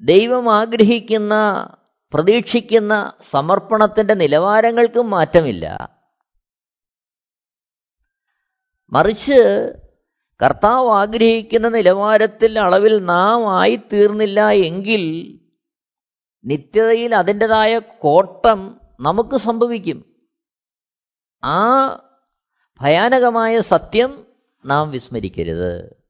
ദൈവം 0.02 0.56
ആഗ്രഹിക്കുന്ന 0.56 1.68
പ്രതീക്ഷിക്കുന്ന 2.14 3.14
സമർപ്പണത്തിന്റെ 3.22 4.14
നിലവാരങ്ങൾക്കും 4.14 5.10
മാറ്റമില്ല. 5.10 5.98
മറിച്ച് 8.92 9.74
കർത്താവ് 10.42 10.90
ആഗ്രഹിക്കുന്ന 10.90 11.70
നിലവാരത്തിൽ 11.70 12.60
അളവിൽ 12.60 13.00
നാം 13.00 13.60
ആയിത്തീർന്നില്ല 13.60 14.50
എങ്കിൽ 14.50 15.40
നിത്യതയിൽ 16.46 17.16
അതിന്റെതായ 17.16 17.80
കോട്ടം 17.80 18.82
നമുക്ക് 19.00 19.38
സംഭവിക്കും. 19.38 20.16
ആ 21.44 21.88
ഭയാനകമായ 22.82 23.60
സത്യം 23.60 24.26
നാം 24.66 24.92
വിസ്മരിക്കരുത്. 24.92 26.04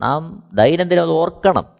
നാം 0.00 0.50
ദൈനംദിനം 0.54 1.02
അത് 1.02 1.10
ഓർക്കണം. 1.10 1.78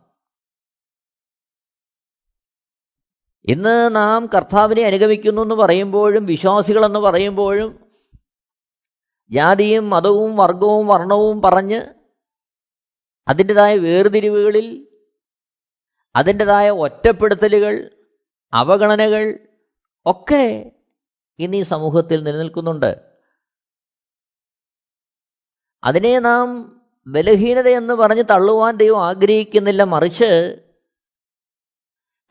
ഇന്ന് 3.44 3.96
നാം 3.96 4.26
കർത്താവിനെ 4.26 4.82
അനുഗമിക്കുന്നു 4.82 5.42
എന്ന് 5.42 5.54
പറയുമ്പോഴും 5.54 6.26
വിശ്വാസികളെന്ന് 6.26 6.98
പറയുമ്പോഴും 6.98 7.83
ജാതിയും 9.34 9.90
മതവും 9.90 10.36
വർഗവും 10.36 10.86
വർണവും 10.86 11.42
പറഞ്ഞ് 11.42 11.82
അതിന്റെതായ 13.28 13.76
വേർതിരിവുകളിൽ 13.76 14.88
അതിന്റെതായ 16.16 16.70
ഒറ്റപ്പെടുത്തലുകൾ 16.70 17.90
അവഗണനകൾ 18.52 19.38
ഒക്കെ 20.06 20.72
ഇന്ന് 21.38 21.56
ഈ 21.56 21.62
സമൂഹത്തിൽ 21.62 22.22
നിലനിൽക്കുന്നുണ്ട്. 22.22 23.14
അതിനെ 25.84 26.18
നാം 26.18 26.70
ബലഹീനതയെന്ന് 27.06 27.94
പറഞ്ഞ് 27.94 28.22
തള്ളുവാൻ 28.30 28.76
ദൈവം 28.76 29.04
ആഗ്രഹിക്കുന്നില്ല 29.04 29.82
മറിച്ച് 29.82 30.60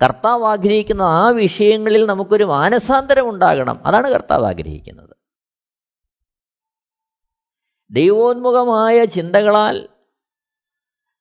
കർത്താവ് 0.04 0.46
ആഗ്രഹിക്കുന്ന 0.46 1.02
ആ 1.02 1.30
വിഷയങ്ങളിൽ 1.30 2.06
നമുക്കൊരു 2.06 2.44
മാനസാന്തരം 2.44 3.30
ഉണ്ടാകണം. 3.30 3.88
അതാണ് 3.88 4.10
കർത്താവ് 4.10 4.46
ആഗ്രഹിക്കുന്നത്. 4.46 5.23
ദൈവോന്മുഖമായ 7.94 9.06
ചിന്തകളാൽ 9.06 9.90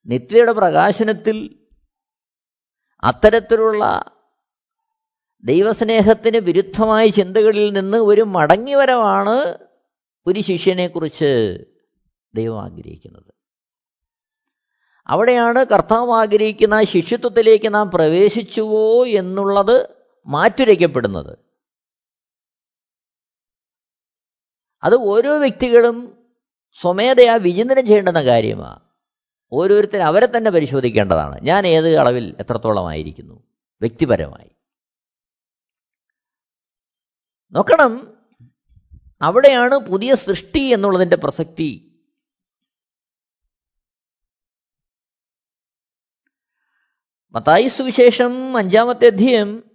നിത്യയുടെ 0.05 0.51
പ്രകാശനത്തിൽ 0.51 1.67
അത്തരത്തിലുള്ള 3.03 4.05
ദൈവസ്നേഹത്തിന് 5.43 6.37
വിരുദ്ധമായ 6.37 7.07
ചിന്തകളിൽ 7.07 7.73
നിന്ന് 7.73 7.97
ഒരു 7.97 8.21
മടങ്ങിവരവാണ് 8.21 9.57
ഒരു 10.27 10.39
ശിഷ്യനെക്കുറിച്ച് 10.39 11.57
ദൈവം 12.35 12.61
ആഗ്രഹിക്കുന്നത്. 12.61 13.33
അവിടെയാണ് 15.07 15.65
കർത്താവ് 15.65 16.11
ആഗ്രഹിക്കുന്ന 16.11 16.83
ശിഷ്യത്വത്തിലേക്ക് 16.83 17.73
നാം 17.73 17.91
പ്രവേശിച്ചുവോ 17.91 19.05
എന്നുള്ളത് 19.05 19.89
മാറ്റുരയ്ക്കപ്പെടുന്നത്. 20.27 21.37
അത് 24.83 24.95
ഓരോ 24.95 25.37
വ്യക്തികളും 25.37 26.22
സ്വമേധയാ 26.73 27.35
വിചിന്തനം 27.35 27.85
ചെയ്യേണ്ടുന്ന 27.85 28.23
കാര്യമാണ് 28.23 28.79
ഓരോരുത്തർ 29.51 29.99
അവരെ 29.99 30.27
തന്നെ 30.37 30.51
പരിശോധിക്കേണ്ടതാണ്. 30.51 31.41
ഞാൻ 31.41 31.67
ഏത് 31.67 31.97
അളവിൽ 31.97 32.35
എത്രത്തോളമായിരിക്കുന്നു? 32.39 33.43
വ്യക്തിപരമായി. 33.81 34.51
നോക്കണം. 37.51 38.17
അവിടെയാണ് 39.21 39.77
പുതിയ 39.77 40.15
സൃഷ്ടി 40.15 40.59
എന്നുള്ളതിന്റെ 40.59 41.15
പ്രസക്തി. 41.15 41.89
മത്തായി 47.31 47.67
സുവിശേഷം 47.67 48.57
അഞ്ചാമത്തെ 48.57 49.05
അധ്യയം 49.07 49.71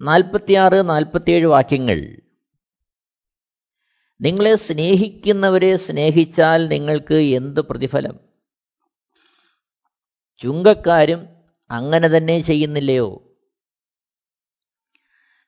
നാൽപ്പത്തിയാറ് 0.00 0.88
നാൽപ്പത്തിയേഴ് 0.88 1.46
വാക്യങ്ങൾ. 1.46 2.29
നിങ്ങളെ 4.20 4.54
സ്നേഹിക്കുന്നവരെ 4.54 5.76
സ്നേഹിച്ചാൽ 5.76 6.68
നിങ്ങൾക്ക് 6.68 7.14
എന്ത് 7.14 7.60
പ്രതിഫലം? 7.60 8.20
ചുങ്കക്കാരും 10.38 11.28
അങ്ങനെ 11.70 12.08
തന്നെ 12.08 12.40
ചെയ്യുന്നില്ലയോ? 12.40 13.36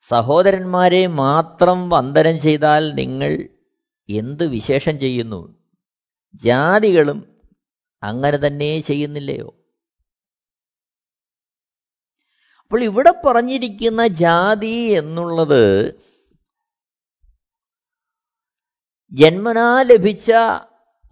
സഹോദരന്മാരെ 0.03 1.07
മാത്രം 1.07 1.91
വന്ദനം 1.91 2.41
ചെയ്താൽ 2.41 2.95
നിങ്ങൾ 2.95 3.49
എന്ത് 4.09 4.45
വിശേഷം 4.47 5.01
ചെയ്യുന്നു? 5.01 5.69
ജാതികളും 6.35 7.41
അങ്ങനെ 8.03 8.37
തന്നെ 8.37 8.81
ചെയ്യുന്നില്ലയോ? 8.81 9.53
അപ്പോൾ 12.63 12.83
ഇവിടെ 12.83 13.15
പറഞ്ഞിരിക്കുന്ന 13.27 14.07
ജാതി 14.07 14.89
എന്നുള്ളത് 14.91 15.95
ജന്മനാ 19.13 19.83
ലഭിച്ച 19.83 20.33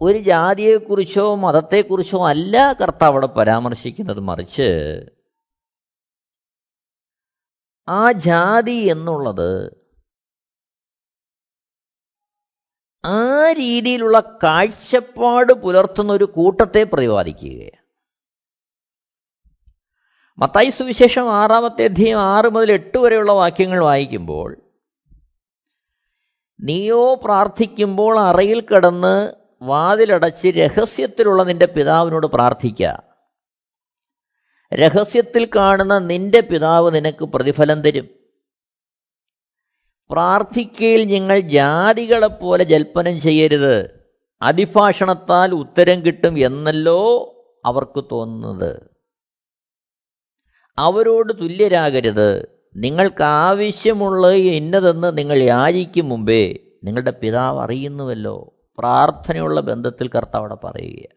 ഒരു 0.01 0.17
ജാതിയെക്കുറിച്ചോ 0.17 1.35
മതത്തെക്കുറിച്ചോ 1.35 2.27
അല്ല 2.27 2.73
കർത്താവ് 2.73 3.11
അവിടെ 3.11 3.27
പരാമർശിക്കുന്നത്. 3.27 4.19
മറിച്ച് 4.19 4.99
ആ 7.87 8.11
ജാതി 8.11 8.71
എന്നുള്ളത് 8.71 9.81
ആ 13.05 13.51
രീതിയിലുള്ള 13.51 14.39
കാഴ്ചപ്പാട് 14.43 15.53
പുലർത്തുന്ന 15.53 16.13
ഒരു 16.13 16.23
കൂട്ടത്തെ 16.23 16.83
പ്രതിപാദിക്കുകയാണ്. 16.83 17.81
മത്തായി 20.37 20.69
സുവിശേഷം 20.69 21.33
ആറാമത്തെ 21.33 21.83
അധ്യയം 21.83 22.19
ആറ് 22.19 22.45
മുതൽ 22.45 22.71
എട്ട് 22.71 22.97
വരെയുള്ള 22.97 23.31
വാക്യങ്ങൾ 23.31 23.83
വായിക്കുമ്പോൾ 23.83 24.70
നീയോ 26.61 27.15
പ്രാർത്ഥിക്കുമ്പോൾ 27.15 28.19
അറയിൽ 28.19 28.61
കിടന്ന് 28.61 29.31
വാതിലടച്ച് 29.61 30.47
രഹസ്യത്തിലുള്ള 30.47 31.43
നിന്റെ 31.43 31.65
പിതാവിനോട് 31.65 32.27
പ്രാർത്ഥിക്കുക 32.27 33.11
രഹസ്യത്തിൽ 34.73 35.49
കാണുന്ന 35.55 35.99
നിന്റെ 35.99 36.41
പിതാവ് 36.41 36.95
നിനക്ക് 36.95 37.25
പ്രതിഫലം 37.25 37.81
തരും. 37.81 38.09
പ്രാർത്ഥിക്കയിൽ 40.09 41.03
നിങ്ങൾ 41.03 41.39
ജാതികളെപ്പോലെ 41.39 42.63
ജൽപ്പനം 42.63 43.21
ചെയ്യരുത്. 43.21 44.07
അതിഭാഷണത്താൽ 44.41 45.53
ഉത്തരം 45.53 46.05
കിട്ടും 46.05 46.39
എന്നല്ലോ 46.39 47.27
അവർക്ക് 47.65 48.05
തോന്നുന്നത്. 48.11 48.89
അവരോട് 50.77 51.33
തുല്യരാകരുത്. 51.39 52.60
നിങ്ങൾക്ക് 52.75 53.23
ആവശ്യമുള്ളത് 53.23 54.33
ഇന്നതെന്ന് 54.33 55.17
നിങ്ങൾ 55.17 55.37
യാചിക്കും 55.37 56.09
മുമ്പേ 56.09 56.57
നിങ്ങളുടെ 56.83 57.11
പിതാവ് 57.11 57.59
അറിയുന്നുവല്ലോ. 57.59 58.53
പ്രാർത്ഥനയുള്ള 58.77 59.61
ബന്ധത്തിൽ 59.61 60.07
കർത്താവ് 60.07 60.41
അവിടെ 60.41 60.55
പറയുക 60.55 61.07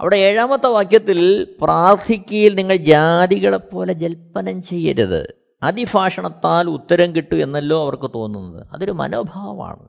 അവിടെ 0.00 0.16
ഏഴാമത്തെ 0.16 0.66
വാക്യത്തിൽ 0.66 1.44
പ്രാർത്ഥിക്കയിൽ 1.62 2.54
നിങ്ങൾ 2.54 2.76
ജാതികളെപ്പോലെ 2.76 3.92
ജൽപ്പനം 3.92 4.62
ചെയ്യരുത്. 4.62 5.34
അതിഭാഷണത്താൽ 5.62 6.68
ഉത്തരം 6.68 7.16
കിട്ടും 7.16 7.42
എന്നല്ലോ 7.42 7.82
അവർക്ക് 7.82 8.10
തോന്നുന്നത്. 8.14 8.66
അതൊരു 8.72 8.90
മനോഭാവമാണ്. 8.90 9.88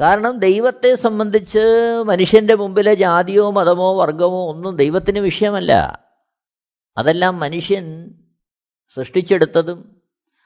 കാരണം 0.00 0.38
ദൈവത്തെ 0.38 0.94
സംബന്ധിച്ച് 0.94 1.58
മനുഷ്യന്റെ 2.06 2.54
മുമ്പിലെ 2.54 2.94
ജാതിയോ 2.94 3.50
മതമോ 3.50 4.00
വർഗമോ 4.00 4.50
ഒന്നും 4.50 4.76
ദൈവത്തിന് 4.76 5.18
വിഷയമല്ല. 5.18 6.05
അതെല്ലാം 6.98 7.40
മനുഷ്യൻ 7.40 8.14
സൃഷ്ടിച്ചെടുത്തതും 8.94 10.02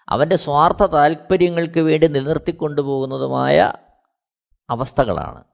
അവന്റെ 0.08 0.36
സ്വാർത്ഥ 0.36 0.86
താല്പര്യങ്ങൾക്ക് 0.86 1.80
വേണ്ടി 1.80 2.06
നിലനിർത്തിക്കൊണ്ടുപോകുന്നതുമായ 2.06 3.72
അവസ്ഥകളാണ്. 4.70 5.44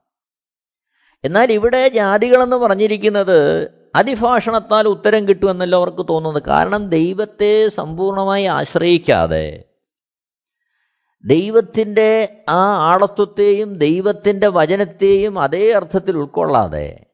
എന്നാൽ 1.23 1.51
ഇവിടെ 1.51 1.89
ജാതികളെന്ന് 1.89 2.55
പറഞ്ഞിരിക്കുന്നത് 2.55 3.71
അതിഭാഷണത്താൽ 3.95 4.87
ഉത്തരം 4.87 5.27
കിട്ടുമെന്നല്ലോ 5.27 5.77
അവർക്ക് 5.79 6.05
തോന്നുന്നത്. 6.09 6.43
കാരണം 6.43 6.89
ദൈവത്തെ 6.89 7.67
സമ്പൂർണമായി 7.67 8.43
ആശ്രയിക്കാതെ 8.43 9.63
ദൈവത്തിന്റെ 11.25 12.43
ആ 12.49 12.77
ആളത്വത്തെയും 12.77 13.77
ദൈവത്തിന്റെ 13.77 14.47
വചനത്തെയും 14.47 15.39
അതേ 15.39 15.71
അർത്ഥത്തിൽ 15.71 16.17
ഉൾക്കൊള്ളാതെ 16.17 17.06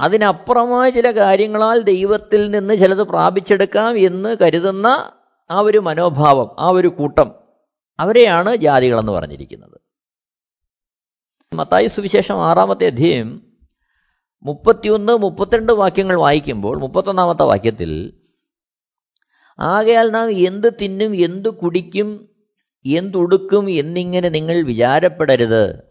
അതിനപ്പുറമായ 0.00 0.90
ചില 0.90 1.10
കാര്യങ്ങളാൽ 1.10 1.80
ദൈവത്തിൽ 1.80 2.50
നിന്ന് 2.50 2.74
ചിലത് 2.74 3.02
പ്രാപിച്ചെടുക്കാം 3.02 3.98
എന്ന് 3.98 4.36
കരുതുന്ന 4.42 5.12
ആ 5.50 5.60
ഒരു 5.60 5.78
മനോഭാവം 5.78 6.56
ആ 6.58 6.68
ഒരു 6.68 6.88
കൂട്ടം 6.88 7.34
അവരെയാണ് 8.00 8.56
ജാതികളെന്ന് 8.56 9.12
പറഞ്ഞിരിക്കുന്നത്. 9.12 9.80
മത്തായി 11.54 11.86
സുവിശേഷം 11.86 12.44
ആറാമത്തെ 12.44 12.86
അധ്യയം 12.86 13.42
മുപ്പത്തിയൊന്ന് 14.42 15.12
മുപ്പത്തിരണ്ട് 15.12 15.72
വാക്യങ്ങൾ 15.72 16.16
വായിക്കുമ്പോൾ 16.16 16.80
മുപ്പത്തൊന്നാമത്തെ 16.80 17.42
വാക്യത്തിൽ 17.42 18.20
ആകയാൽ 19.58 20.10
നാം 20.10 20.32
എന്ത് 20.32 20.72
തിന്നും 20.82 21.16
എന്തു 21.16 21.48
കുടിക്കും 21.48 22.28
എന്തുടുക്കും 22.86 23.70
എന്നിങ്ങനെ 23.70 24.28
നിങ്ങൾ 24.28 24.62
വിചാരപ്പെടരുത്. 24.62 25.84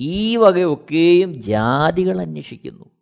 ഈ 0.00 0.36
വകയൊക്കെയും 0.36 1.42
ജാതികൾ 1.42 2.20
അന്വേഷിക്കുന്നു. 2.20 2.95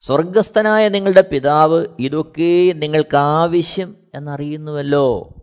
സ്വർഗസ്ഥനായ 0.00 0.88
നിങ്ങളുടെ 0.88 1.20
പിതാവ് 1.20 1.86
ഇതൊക്കെ 2.00 2.72
നിങ്ങൾക്ക് 2.72 3.16
ആവശ്യം 3.16 3.96
എന്നറിയുന്നുവല്ലോ. 4.14 5.34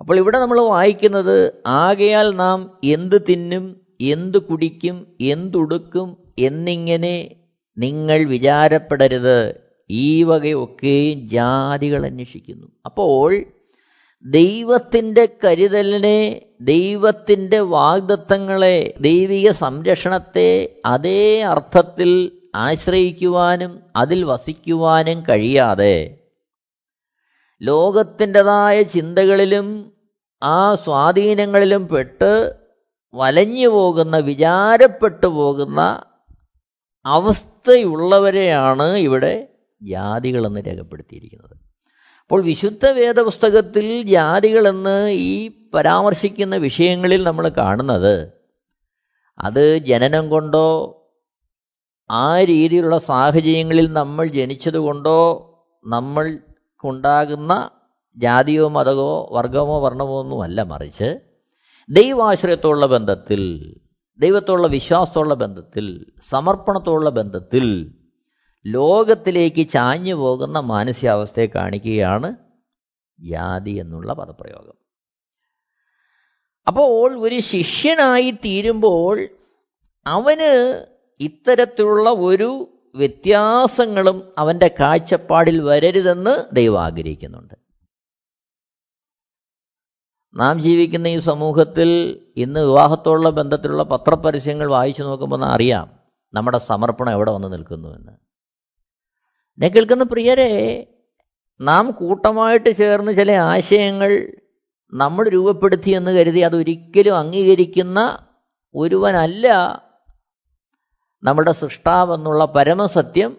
അപ്പോൾ 0.00 0.16
ഇവിടെ 0.16 0.38
നമ്മൾ 0.38 0.60
വായിക്കുന്നത് 0.60 1.62
ആകയാൽ 1.66 2.30
നാം 2.36 2.78
എന്ത് 2.84 3.22
തിന്നും 3.28 3.80
എന്ത് 4.00 4.38
കുടിക്കും 4.38 5.16
എന്തുടുക്കും 5.20 6.16
എന്നിങ്ങനെ 6.38 7.36
നിങ്ങൾ 7.78 8.24
വിചാരപ്പെടരുത്. 8.24 9.54
ഈ 9.90 10.22
വകയൊക്കെയും 10.22 11.28
ജാതികൾ 11.28 12.06
അന്വേഷിക്കുന്നു. 12.06 12.66
അപ്പോൾ 12.84 13.44
ദൈവത്തിന്റെ 14.24 15.28
കരുതലിനെ 15.44 16.42
ദൈവത്തിന്റെ 16.60 17.60
വാഗ്ദത്തങ്ങളെ 17.60 18.94
ദൈവിക 19.00 19.50
സംരക്ഷണത്തെ 19.50 20.80
അതേ 20.86 21.40
അർത്ഥത്തിൽ 21.40 22.37
ആശ്രയിക്കുവാനും 22.54 23.82
അതിൽ 23.96 24.24
വസിക്കുവാനും 24.24 25.20
കഴിയാതെ 25.28 26.18
ലോകത്തിന്റെതായ 27.60 28.82
ചിന്തകളിലും 28.82 29.92
ആ 30.42 30.74
സ്വാധീനങ്ങളിലും 30.74 31.88
പെട്ട് 31.88 32.54
വലഞ്ഞു 33.14 33.68
പോകുന്ന 33.68 34.16
വിചാരപ്പെട്ടു 34.16 35.26
പോകുന്ന 35.26 36.04
അവസ്ഥയുള്ളവരെയാണ് 37.04 38.96
ഇവിടെ 38.96 39.48
ജാതികളെന്ന് 39.82 40.60
രേഖപ്പെടുത്തിയിരിക്കുന്നത്. 40.66 41.56
അപ്പോൾ 42.22 42.42
വിശുദ്ധ 42.42 42.86
വേദപുസ്തകത്തിൽ 42.86 44.02
ജാതികളെന്ന് 44.02 45.10
ഈ 45.10 45.50
പരാമർശിക്കുന്ന 45.74 46.56
വിഷയങ്ങളിൽ 46.56 47.24
നമ്മൾ 47.24 47.48
കാണുന്നത് 47.48 48.32
അത് 49.38 49.78
ജനനം 49.78 50.28
കൊണ്ടോ 50.28 50.94
ആ 52.10 52.42
രീതിയിലുള്ള 52.42 52.98
സാഹചര്യങ്ങളിൽ 52.98 53.92
നമ്മൾ 53.92 54.26
ജനിച്ചതുകൊണ്ടോ 54.26 55.18
നമ്മൾക്കുണ്ടാകുന്ന 55.84 57.70
ജാതിയോ 58.16 58.68
മതമോ 58.68 59.28
വർഗമോ 59.32 59.80
വർണമോ 59.80 60.20
ഒന്നുമല്ല 60.20 60.62
മറിച്ച് 60.62 61.20
ദൈവാശ്രയത്തോടുള്ള 61.88 62.86
ബന്ധത്തിൽ 62.86 63.42
ദൈവത്തോടുള്ള 64.18 64.66
വിശ്വാസത്തോടുള്ള 64.66 65.34
ബന്ധത്തിൽ 65.34 66.06
സമർപ്പണത്തോടുള്ള 66.30 67.10
ബന്ധത്തിൽ 67.10 67.94
ലോകത്തിലേക്ക് 68.66 69.68
ചാഞ്ഞു 69.68 70.14
പോകുന്ന 70.14 70.60
മാനസികാവസ്ഥയെ 70.60 71.46
കാണിക്കുകയാണ് 71.46 72.30
ജാതി 73.20 73.70
എന്നുള്ള 73.70 74.12
പദപ്രയോഗം. 74.12 74.76
അപ്പോൾ 76.66 77.18
ഒരു 77.18 77.40
ശിഷ്യനായി 77.40 78.30
തീരുമ്പോൾ 78.30 79.28
അവന് 80.06 80.52
ഇത്തരത്തിലുള്ള 81.20 82.10
ഒരു 82.10 82.74
വ്യത്യാസങ്ങളും 82.94 84.32
അവന്റെ 84.38 84.70
കാഴ്ചപ്പാടിൽ 84.80 85.60
വരരുതെന്ന് 85.60 86.54
ദൈവം 86.54 86.82
ആഗ്രഹിക്കുന്നുണ്ട്. 86.84 87.54
നാം 90.34 90.60
ജീവിക്കുന്ന 90.60 91.06
ഈ 91.06 91.18
സമൂഹത്തിൽ 91.18 92.20
ഇന്ന് 92.36 92.60
വിവാഹത്തോടുള്ള 92.60 93.30
ബന്ധത്തിലുള്ള 93.30 93.82
പത്രപരസ്യങ്ങൾ 93.82 94.70
വായിച്ചു 94.70 95.02
നോക്കുമ്പോൾ 95.02 95.44
അറിയാം 95.44 95.98
നമ്മുടെ 96.34 96.58
സമർപ്പണം 96.58 97.12
എവിടെ 97.12 97.30
വന്ന് 97.30 97.52
നിൽക്കുന്നുവെന്ന്. 97.52 98.12
എന്നെ 99.58 99.68
കേൾക്കുന്ന 99.68 100.04
പ്രിയരെ 100.04 100.86
നാം 101.60 101.90
കൂട്ടമായിട്ട് 101.90 102.76
ചേർന്ന് 102.76 103.16
ചില 103.16 103.32
ആശയങ്ങൾ 103.32 104.32
നമ്മൾ 104.92 105.28
രൂപപ്പെടുത്തി 105.28 105.90
എന്ന് 105.90 106.10
കരുതി 106.10 106.40
അതൊരിക്കലും 106.40 107.18
അംഗീകരിക്കുന്ന 107.18 108.18
ഒരുവനല്ല 108.74 109.48
നമ്മുടെ 111.22 111.52
സൃഷ്ടാവെന്നുള്ള 111.52 112.44
പരമസത്യം 112.44 113.36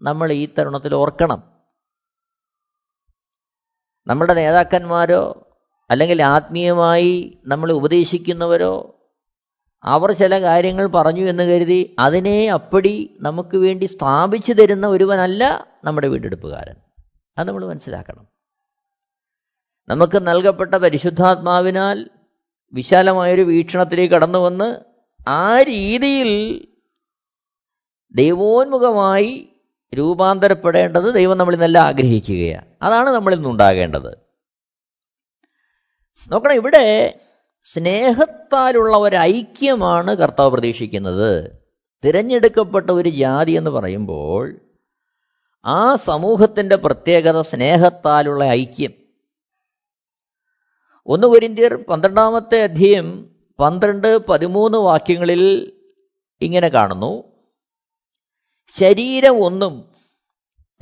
നമ്മൾ 0.00 0.32
ഈ 0.32 0.48
തരുണത്തിൽ 0.58 0.94
ഓർക്കണം. 0.94 1.52
നമ്മുടെ 4.06 4.34
നേതാക്കന്മാരോ 4.34 5.48
അല്ലെങ്കിൽ 5.90 6.22
ആത്മീയമായി 6.22 7.38
നമ്മൾ 7.46 7.72
ഉപദേശിക്കുന്നവരോ 7.72 8.92
അവർ 9.82 10.12
ചില 10.12 10.40
കാര്യങ്ങൾ 10.40 10.86
പറഞ്ഞു 10.86 11.20
എന്ന് 11.20 11.42
കരുതി 11.42 11.96
അതിനെ 11.98 12.48
അപ്പടി 12.48 13.16
നമുക്ക് 13.20 13.56
വേണ്ടി 13.56 13.84
സ്ഥാപിച്ചു 13.84 14.52
തരുന്ന 14.52 14.86
ഒരുവനല്ല 14.86 15.66
നമ്മുടെ 15.84 16.08
വീണ്ടെടുപ്പുകാരൻ. 16.08 16.74
അത് 17.38 17.48
നമ്മൾ 17.48 17.66
മനസ്സിലാക്കണം. 17.66 18.26
നമുക്ക് 19.88 20.26
നൽകപ്പെട്ട 20.26 20.74
പരിശുദ്ധാത്മാവിനാൽ 20.74 22.10
വിശാലമായൊരു 22.72 23.42
വീക്ഷണത്തിലേക്ക് 23.42 24.14
കടന്നു 24.14 24.38
വന്ന് 24.38 24.80
ആ 25.28 25.62
രീതിയിൽ 25.62 26.68
ദൈവോന്മുഖമായി 28.16 29.48
രൂപാന്തരപ്പെടേണ്ടത് 29.94 31.14
ദൈവം 31.14 31.38
നമ്മളിൽ 31.38 31.58
നല്ല 31.58 31.78
ആഗ്രഹിക്കുകയാണ്. 31.78 32.66
അതാണ് 32.82 33.10
നമ്മളിൽ 33.10 33.36
നിന്നുണ്ടാകേണ്ടത്. 33.36 34.18
നോക്കണം 36.32 36.52
ഇവിടെ 36.52 37.18
സ്നേഹത്താലുള്ള 37.64 38.96
ഒരു 38.96 39.16
ഐക്യമാണ് 39.16 40.16
കർത്താവ് 40.16 40.50
പ്രതീക്ഷിക്കുന്നത്. 40.50 41.50
തിരഞ്ഞെടുക്കപ്പെട്ട 42.04 42.90
ഒരു 42.90 43.08
ജാതി 43.08 43.52
എന്ന് 43.52 43.70
പറയുമ്പോൾ 43.70 44.60
ആ 45.64 45.94
സമൂഹത്തിന്റെ 45.94 46.76
പ്രത്യേകത 46.76 47.40
സ്നേഹത്താലുള്ള 47.40 48.44
ഐക്യം. 48.44 48.92
ഒന്ന് 51.06 51.26
കുരിന്തിയർ 51.26 51.74
പന്ത്രണ്ടാമത്തെ 51.74 52.62
അധ്യയം 52.62 53.30
പന്ത്രണ്ട് 53.60 54.18
പതിമൂന്ന് 54.18 54.78
വാക്യങ്ങളിൽ 54.78 55.72
ഇങ്ങനെ 56.40 56.68
കാണുന്നു. 56.68 57.35
ശരീരം 58.68 59.44
ഒന്നും 59.44 59.90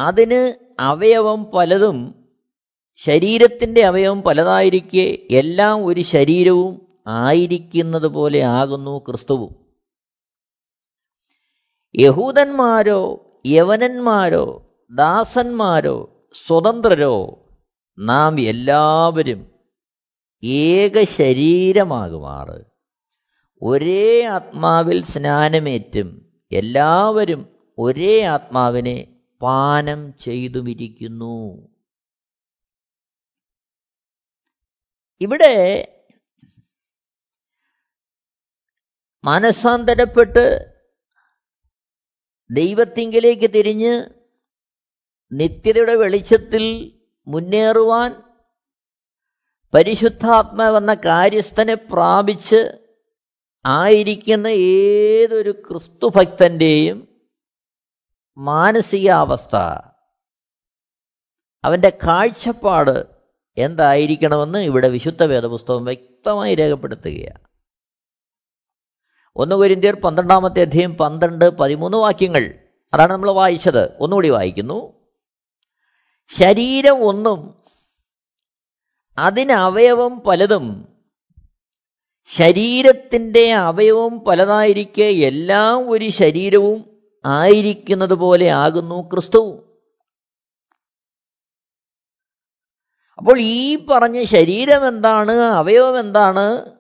അതിന് 0.01 0.55
അവയവം 0.81 1.44
പലതും 1.44 2.31
ശരീരത്തിന്റെ 2.97 3.85
അവയവം 3.85 4.23
പലതായിരിക്കെ 4.23 5.18
എല്ലാം 5.31 5.87
ഒരു 5.87 6.01
ശരീരവും 6.01 6.99
ആയിരിക്കുന്നത് 7.07 8.07
പോലെ 8.07 8.42
ആകുന്നു 8.42 8.99
ക്രിസ്തുവും. 8.99 9.66
യഹൂദന്മാരോ 11.97 13.20
യവനന്മാരോ 13.47 14.66
ദാസന്മാരോ 14.90 16.11
സ്വതന്ത്രരോ 16.47 17.44
നാം 17.99 18.40
എല്ലാവരും 18.40 19.55
ഏക 20.44 21.05
ശരീരമാകുമാറ്. 21.05 22.64
ഒരേ 23.62 24.23
ആത്മാവിൽ 24.23 25.05
സ്നാനമേറ്റും 25.05 26.33
എല്ലാവരും 26.53 27.53
ഒരേ 27.78 28.22
ആത്മാവിനെ 28.24 29.22
പാനം 29.42 30.18
ചെയ്തുമിരിക്കുന്നു. 30.18 31.68
ഇവിടെ 35.20 35.54
മനസ്സാന്തരപ്പെട്ട് 39.24 40.74
ദൈവത്തിങ്കിലേക്ക് 42.50 43.50
തിരിഞ്ഞ് 43.50 44.04
നിത്യതയുടെ 45.32 45.94
വെളിച്ചത്തിൽ 45.94 46.64
മുന്നേറുവാൻ 47.26 48.22
പരിശുദ്ധാത്മാവെന്ന 49.74 50.94
കാര്യസ്ഥനെ 50.94 51.74
പ്രാപിച്ച് 51.74 52.60
ആയിരിക്കുന്ന 53.66 54.46
ഏതൊരു 54.46 55.50
ക്രിസ്തുഭക്തന്റെയും 55.50 57.13
മാനസികാവസ്ഥ. 58.37 59.57
അവന്റെ 61.64 61.99
കാഴ്ചപ്പാട് 62.05 63.07
എന്തായിരിക്കണമെന്ന് 63.57 64.59
ഇവിടെ 64.59 64.88
വിശുദ്ധ 64.88 65.23
വേദപുസ്തകം 65.25 65.85
വ്യക്തമായി 65.85 66.55
രേഖപ്പെടുത്തുകയാണ്. 66.55 67.44
ഒന്ന് 69.37 69.57
കുരിന്തിയർ 69.57 69.94
പന്ത്രണ്ടാമത്തെ 69.94 70.61
അധ്യയം 70.61 70.94
പന്ത്രണ്ട് 70.94 71.51
പതിമൂന്ന് 71.51 71.99
വാക്യങ്ങൾ. 71.99 72.55
അതാണ് 72.94 73.12
നമ്മൾ 73.12 73.31
വായിച്ചത്. 73.31 73.99
ഒന്നുകൂടി 73.99 74.29
വായിക്കുന്നു. 74.29 75.07
ശരീരം 76.38 77.05
ഒന്നും 77.05 77.64
അതിനവയവം 79.18 80.20
പലതും 80.20 80.88
ശരീരത്തിന്റെ 82.25 83.53
അവയവം 83.53 84.20
പലതായിരിക്കെ 84.20 85.05
എല്ലാം 85.05 85.90
ഒരു 85.90 86.09
ശരീരവും 86.09 86.93
ആയിരിക്കുന്നത് 87.24 88.14
പോലെ 88.14 88.48
ആകുന്നു 88.48 89.10
ക്രിസ്തുവും 89.12 89.64
അപ്പോൾ 93.18 93.38
ഈ 93.40 93.87
പറഞ്ഞ 93.90 94.24
ശരീരം 94.24 94.88
എന്താണ് 94.88 95.32
അവയവം 95.32 95.98
എന്താണ് 95.98 96.74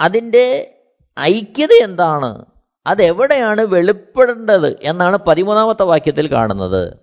അതിന്റെ 0.00 0.76
ഐക്യത 1.20 1.72
എന്താണ് 1.82 2.44
അതെവിടെയാണ് 2.86 3.60
വെളിപ്പെടേണ്ടത് 3.62 4.80
എന്നാണ് 4.80 5.16
പതിമൂന്നാമത്തെ 5.16 5.82
വാക്യത്തിൽ 5.82 6.32
കാണുന്നത്. 6.32 6.98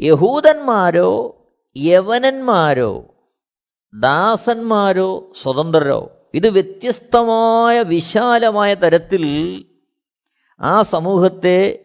യഹൂദന്മാരോ 0.00 1.38
യവനന്മാരോ 1.76 3.14
ദാസന്മാരോ 3.94 5.32
സ്വതന്ത്രരോ 5.42 6.30
ഇത് 6.34 6.50
വ്യത്യസ്തമായ 6.50 7.82
വിശാലമായ 7.82 8.74
തരത്തിൽ 8.74 9.24
ആ 10.62 10.82
സമൂഹത്തെ 10.82 11.84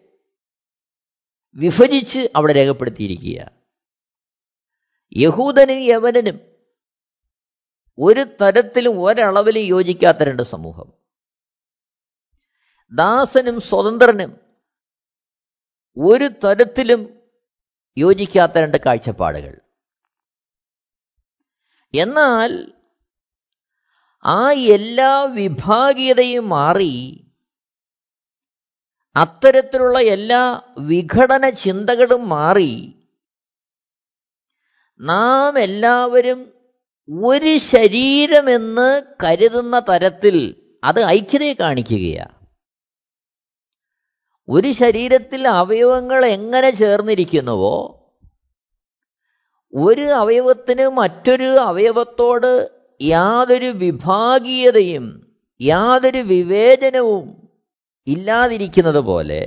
വിഭജിച്ച് 1.55 2.31
അവിടെ 2.35 2.53
രേഖപ്പെടുത്തിയിരിക്കുക. 2.53 3.51
യഹൂദനും 5.17 5.77
യവനനും 5.77 6.39
ഒരു 7.97 8.25
തരത്തിലും 8.41 9.03
ഒരളവിലും 9.03 9.61
യോജിക്കാത്ത 9.61 10.17
രണ്ട് 10.17 10.43
സമൂഹം. 10.43 10.93
ദാസനും 12.91 13.61
സ്വതന്ത്രനും 13.61 14.39
ഒരു 15.97 16.23
തരത്തിലും 16.23 17.21
യോജിക്കാത്ത 17.97 18.51
രണ്ട് 18.57 18.77
കാഴ്ചപ്പാടുകൾ. 18.85 19.61
എന്നാൽ 21.95 22.73
ആ 24.25 24.51
എല്ലാ 24.51 25.23
വിഭാഗീയതയും 25.23 26.49
മാറി 26.49 27.26
അത്തരത്തിലുള്ള 29.15 29.99
എല്ലാ 30.07 30.41
വിഘടന 30.79 31.49
ചിന്തകളും 31.49 32.29
മാറി 32.29 32.73
നാം 34.99 35.57
എല്ലാവരും 35.59 36.39
ഒരു 37.09 37.57
ശരീരമെന്ന് 37.65 38.89
കരുതുന്ന 39.23 39.79
തരത്തിൽ 39.79 40.35
അത് 40.83 41.01
ഐക്യതയെ 41.09 41.53
കാണിക്കുകയാണ് 41.53 42.33
ഒരു 44.47 44.71
ശരീരത്തിൽ 44.73 45.47
അവയവങ്ങൾ 45.47 46.25
എങ്ങനെ 46.25 46.69
ചേർന്നിരിക്കുന്നുവോ 46.71 47.77
ഒരു 49.73 50.05
അവയവത്തിന് 50.13 50.85
മറ്റൊരു 50.89 51.49
അവയവത്തോട് 51.61 52.51
യാതൊരു 52.99 53.71
വിഭാഗീയതയും 53.77 55.07
യാതൊരു 55.61 56.21
വിവേചനവും 56.23 57.46
ഇല്ലാതിരിക്കുന്നത് 58.07 58.97
പോലെ 58.97 59.41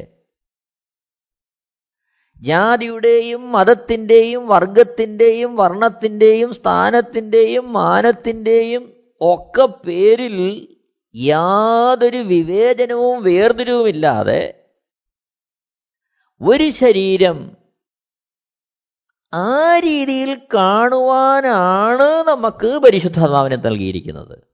ജാതിയുടെയും 2.43 3.53
മതത്തിന്റെയും 3.53 4.49
വർഗത്തിന്റെയും 4.49 5.57
വർണത്തിന്റെയും 5.57 6.53
സ്ഥാനത്തിന്റെയും 6.53 7.73
മാനത്തിന്റെയും 7.73 8.83
ഒക്കെ 9.21 9.67
പേരിൽ 9.87 10.37
യാതൊരു 11.15 12.17
വിവേചനവും 12.17 13.23
വേർതിരിവുമില്ലാതെ 13.23 14.43
ഒരു 16.41 16.71
ശരീരം 16.71 17.39
ആ 19.33 19.79
രീതിയിൽ 19.79 20.31
കാണുവാനാണ് 20.55 22.27
നമുക്ക് 22.29 22.79
പരിശുദ്ധാത്മാവിനെ 22.83 23.57
നൽകിയിരിക്കുന്നത്. 23.57 24.50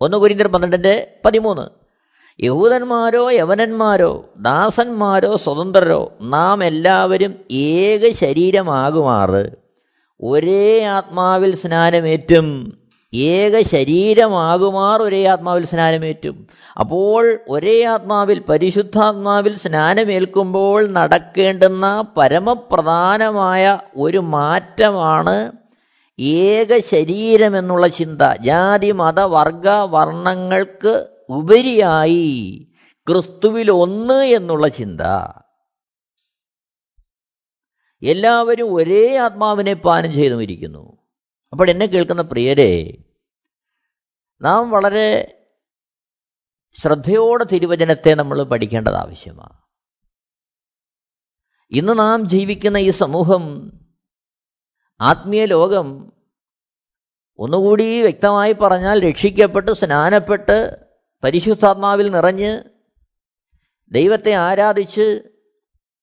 ഒന്ന് 0.00 0.16
കുരിന്തർ 0.16 0.46
പന്ത്രണ്ടിന്റെ 0.46 1.16
പതിമൂന്ന്. 1.24 1.66
യഹൂദന്മാരോ 2.44 3.30
യവനന്മാരോ 3.30 4.24
ദാസന്മാരോ 4.36 5.36
സ്വതന്ത്രരോ 5.36 6.12
നാം 6.20 6.64
എല്ലാവരും 6.64 7.34
ഏക 7.50 8.12
ശരീരമാകുമാറ്. 8.12 9.50
ഒരേ 10.20 10.84
ആത്മാവിൽ 10.84 11.54
സ്നാനമേറ്റും 11.56 12.78
ഏക 13.14 13.60
ശരീരമാകുമാർ 13.60 15.02
ഒരേ 15.02 15.24
ആത്മാവിൽ 15.24 15.66
സ്നാനമേറ്റും. 15.66 16.46
അപ്പോൾ 16.80 17.38
ഒരേ 17.48 17.84
ആത്മാവിൽ 17.84 18.42
പരിശുദ്ധാത്മാവിൽ 18.48 19.56
സ്നാനമേൽക്കുമ്പോൾ 19.56 20.86
നടക്കേണ്ടുന്ന 20.88 22.04
പരമപ്രധാനമായ 22.16 23.78
ഒരു 23.96 24.18
മാറ്റമാണ് 24.18 25.52
ഏക 26.18 26.78
ശരീരമെന്നുള്ള 26.78 27.86
ചിന്ത. 27.86 28.22
ജാതി 28.40 28.90
മത 28.90 29.20
വർഗ 29.20 29.68
വർണങ്ങൾക്ക് 29.68 31.08
ഉപരിയായി 31.28 32.68
ക്രിസ്തുവിൽ 33.08 33.70
ഒന്ന് 33.70 34.24
എന്നുള്ള 34.24 34.68
ചിന്ത. 34.68 35.00
എല്ലാവരും 38.02 38.74
ഒരേ 38.74 39.16
ആത്മാവിനെ 39.16 39.74
പാനം 39.74 40.12
ചെയ്തു 40.12 40.42
ഇരിക്കുന്നു 40.42 40.98
അപ്പോൾ 41.52 41.70
എന്നെ 41.70 41.86
കേൾക്കുന്ന 41.86 42.22
പ്രിയരെ 42.22 42.98
നാം 44.42 44.70
വളരെ 44.70 45.38
ശ്രദ്ധയോടെ 46.82 47.44
തിരുവചനത്തെ 47.44 48.14
നമ്മൾ 48.14 48.42
പഠിക്കേണ്ടത് 48.42 48.94
ആവശ്യമാണ്. 48.94 49.58
ഇന്ന് 51.70 51.98
നാം 51.98 52.28
ജീവിക്കുന്ന 52.28 52.76
ഈ 52.78 52.90
സമൂഹം 52.90 53.72
ആത്മീയ 55.00 55.44
ലോകം 55.46 55.86
ഒന്നുകൂടി 57.38 58.00
വ്യക്തമായി 58.00 58.52
പറഞ്ഞാൽ 58.52 59.00
രക്ഷിക്കപ്പെട്ട് 59.04 59.72
സ്നാനപ്പെട്ട് 59.72 60.58
പരിശുദ്ധാത്മാവിൽ 61.22 62.10
നിറഞ്ഞ് 62.10 62.52
ദൈവത്തെ 63.92 64.32
ആരാധിച്ച് 64.32 65.06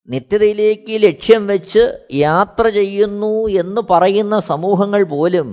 നിത്യതയിലേക്ക് 0.08 1.02
ലക്ഷ്യം 1.02 1.48
വെച്ച് 1.48 1.84
യാത്ര 2.14 2.70
ചെയ്യുന്നു 2.70 3.48
എന്ന് 3.48 3.82
പറയുന്ന 3.90 4.40
സമൂഹങ്ങൾ 4.40 5.04
പോലും 5.04 5.50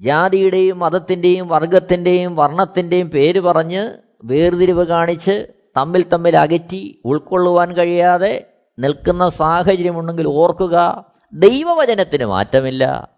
ജാതിയുടെയും 0.00 0.78
മതത്തിന്റെയും 0.78 1.48
വർഗത്തിന്റെയും 1.48 2.36
വർണത്തിന്റെയും 2.36 3.08
പേര് 3.08 3.40
പറഞ്ഞ് 3.40 3.82
വേർതിരിവ് 4.24 4.84
കാണിച്ച് 4.86 5.36
തമ്മിൽ 5.76 6.02
തമ്മിൽ 6.08 6.36
അകറ്റി 6.36 7.00
ഉൾക്കൊള്ളുവാൻ 7.04 7.70
കഴിയാതെ 7.74 8.34
നിൽക്കുന്ന 8.78 9.28
സാഹചര്യമുണ്ടെങ്കിൽ 9.28 10.26
ഓർക്കുക 10.26 10.76
ദൈവവചനത്തിന് 11.36 12.24
മാറ്റമില്ല. 12.24 13.08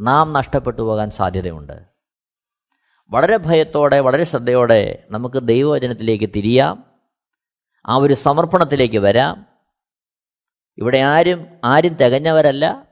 നാം 0.00 0.32
നഷ്ടപ്പെട്ടു 0.32 0.82
പോകാൻ 0.82 1.10
സാധ്യതയുണ്ട്. 1.10 1.82
വളരെ 3.10 3.36
ഭയത്തോടെ 3.36 4.00
വളരെ 4.00 4.24
ശ്രദ്ധയോടെ 4.24 5.06
നമുക്ക് 5.10 5.42
ദൈവവചനത്തിലേക്ക് 5.42 6.30
തിരിയാം. 6.36 6.84
ആ 7.86 7.96
ഒരു 7.96 8.14
സമർപ്പണത്തിലേക്ക് 8.14 8.98
വരാം. 8.98 9.46
ഇവിടെ 10.78 10.98
ആരും 10.98 11.46
ആരും 11.64 11.94
തികഞ്ഞവരല്ല. 11.94 12.86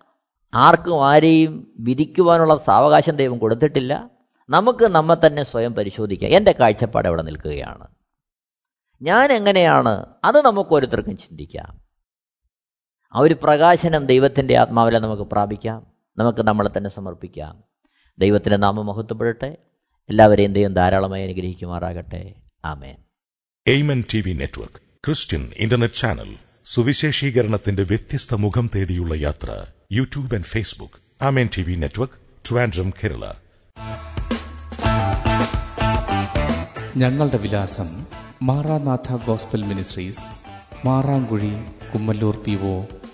ആർക്കും 0.55 1.07
ആരെയും 1.09 1.75
വിധിക്കുവാനുള്ള 1.79 2.57
സാവകാശം 2.57 3.17
ദൈവം 3.17 3.39
കൊടുത്തിട്ടില്ല. 3.39 4.11
നമുക്ക് 4.49 4.85
നമ്മെ 4.85 5.17
തന്നെ 5.27 5.43
സ്വയം 5.43 5.75
പരിശോധിക്കാം. 5.75 6.31
എന്റെ 6.31 6.53
കാഴ്ചപ്പാട് 6.53 7.09
എവിടെ 7.09 7.23
നിൽക്കുകയാണ്. 7.23 7.89
ഞാൻ 9.03 9.33
എങ്ങനെയാണ്? 9.33 10.07
അത് 10.25 10.43
നമുക്ക് 10.43 10.71
ഓരോരുത്തർക്കും 10.71 11.17
ചിന്തിക്കാം. 11.17 11.84
ആ 13.15 13.19
ഒരു 13.19 13.37
പ്രകാശനം 13.43 14.07
ദൈവത്തിന്റെ 14.07 14.57
ആത്മാവിലെ 14.57 14.99
നമുക്ക് 14.99 15.23
പ്രാപിക്കാം. 15.23 15.87
നമുക്ക് 16.19 16.43
നമ്മളെ 16.43 16.71
തന്നെ 16.77 16.91
സമർപ്പിക്കാം. 16.91 17.65
ദൈവത്തിന്റെ 18.19 18.57
നാമം 18.57 18.87
മഹത്വപ്പെടട്ടെ. 18.87 19.57
എല്ലാവരെയും 20.09 20.53
ദൈവം 20.53 20.75
ധാരാളമായി 20.75 21.25
അനുഗ്രഹിക്കുമാറാകട്ടെ. 21.25 22.35
ആമേൻ. 22.65 22.97
Amen 23.67 24.05
T 24.15 24.21
V 24.21 24.33
network 24.33 24.77
Christian 25.07 25.49
internet 25.57 25.95
channel 25.95 26.35
സുവിശേഷീകരണത്തിന്റെ 26.67 27.83
വ്യത്യസ്ത 27.83 28.35
മുഖം 28.35 28.71
തേടിയുള്ള 28.75 29.15
യാത്ര 29.15 29.67
YouTube 29.93 30.35
and 30.35 30.45
Facebook. 30.45 31.25
Amen 31.25 31.49
T 31.59 31.63
V 31.63 31.75
network 31.75 32.15
Trivandrum 32.51 32.91
Kerala. 32.91 33.33
ഞങ്ങളുടെ 36.97 37.37
വിലാസം 37.37 38.07
Maranatha 38.43 39.27
gospel 39.27 39.63
ministries 39.63 40.45
Marankuzhi 40.87 41.53
Kummallur 41.95 42.37
P 42.37 42.51
O 42.51 42.85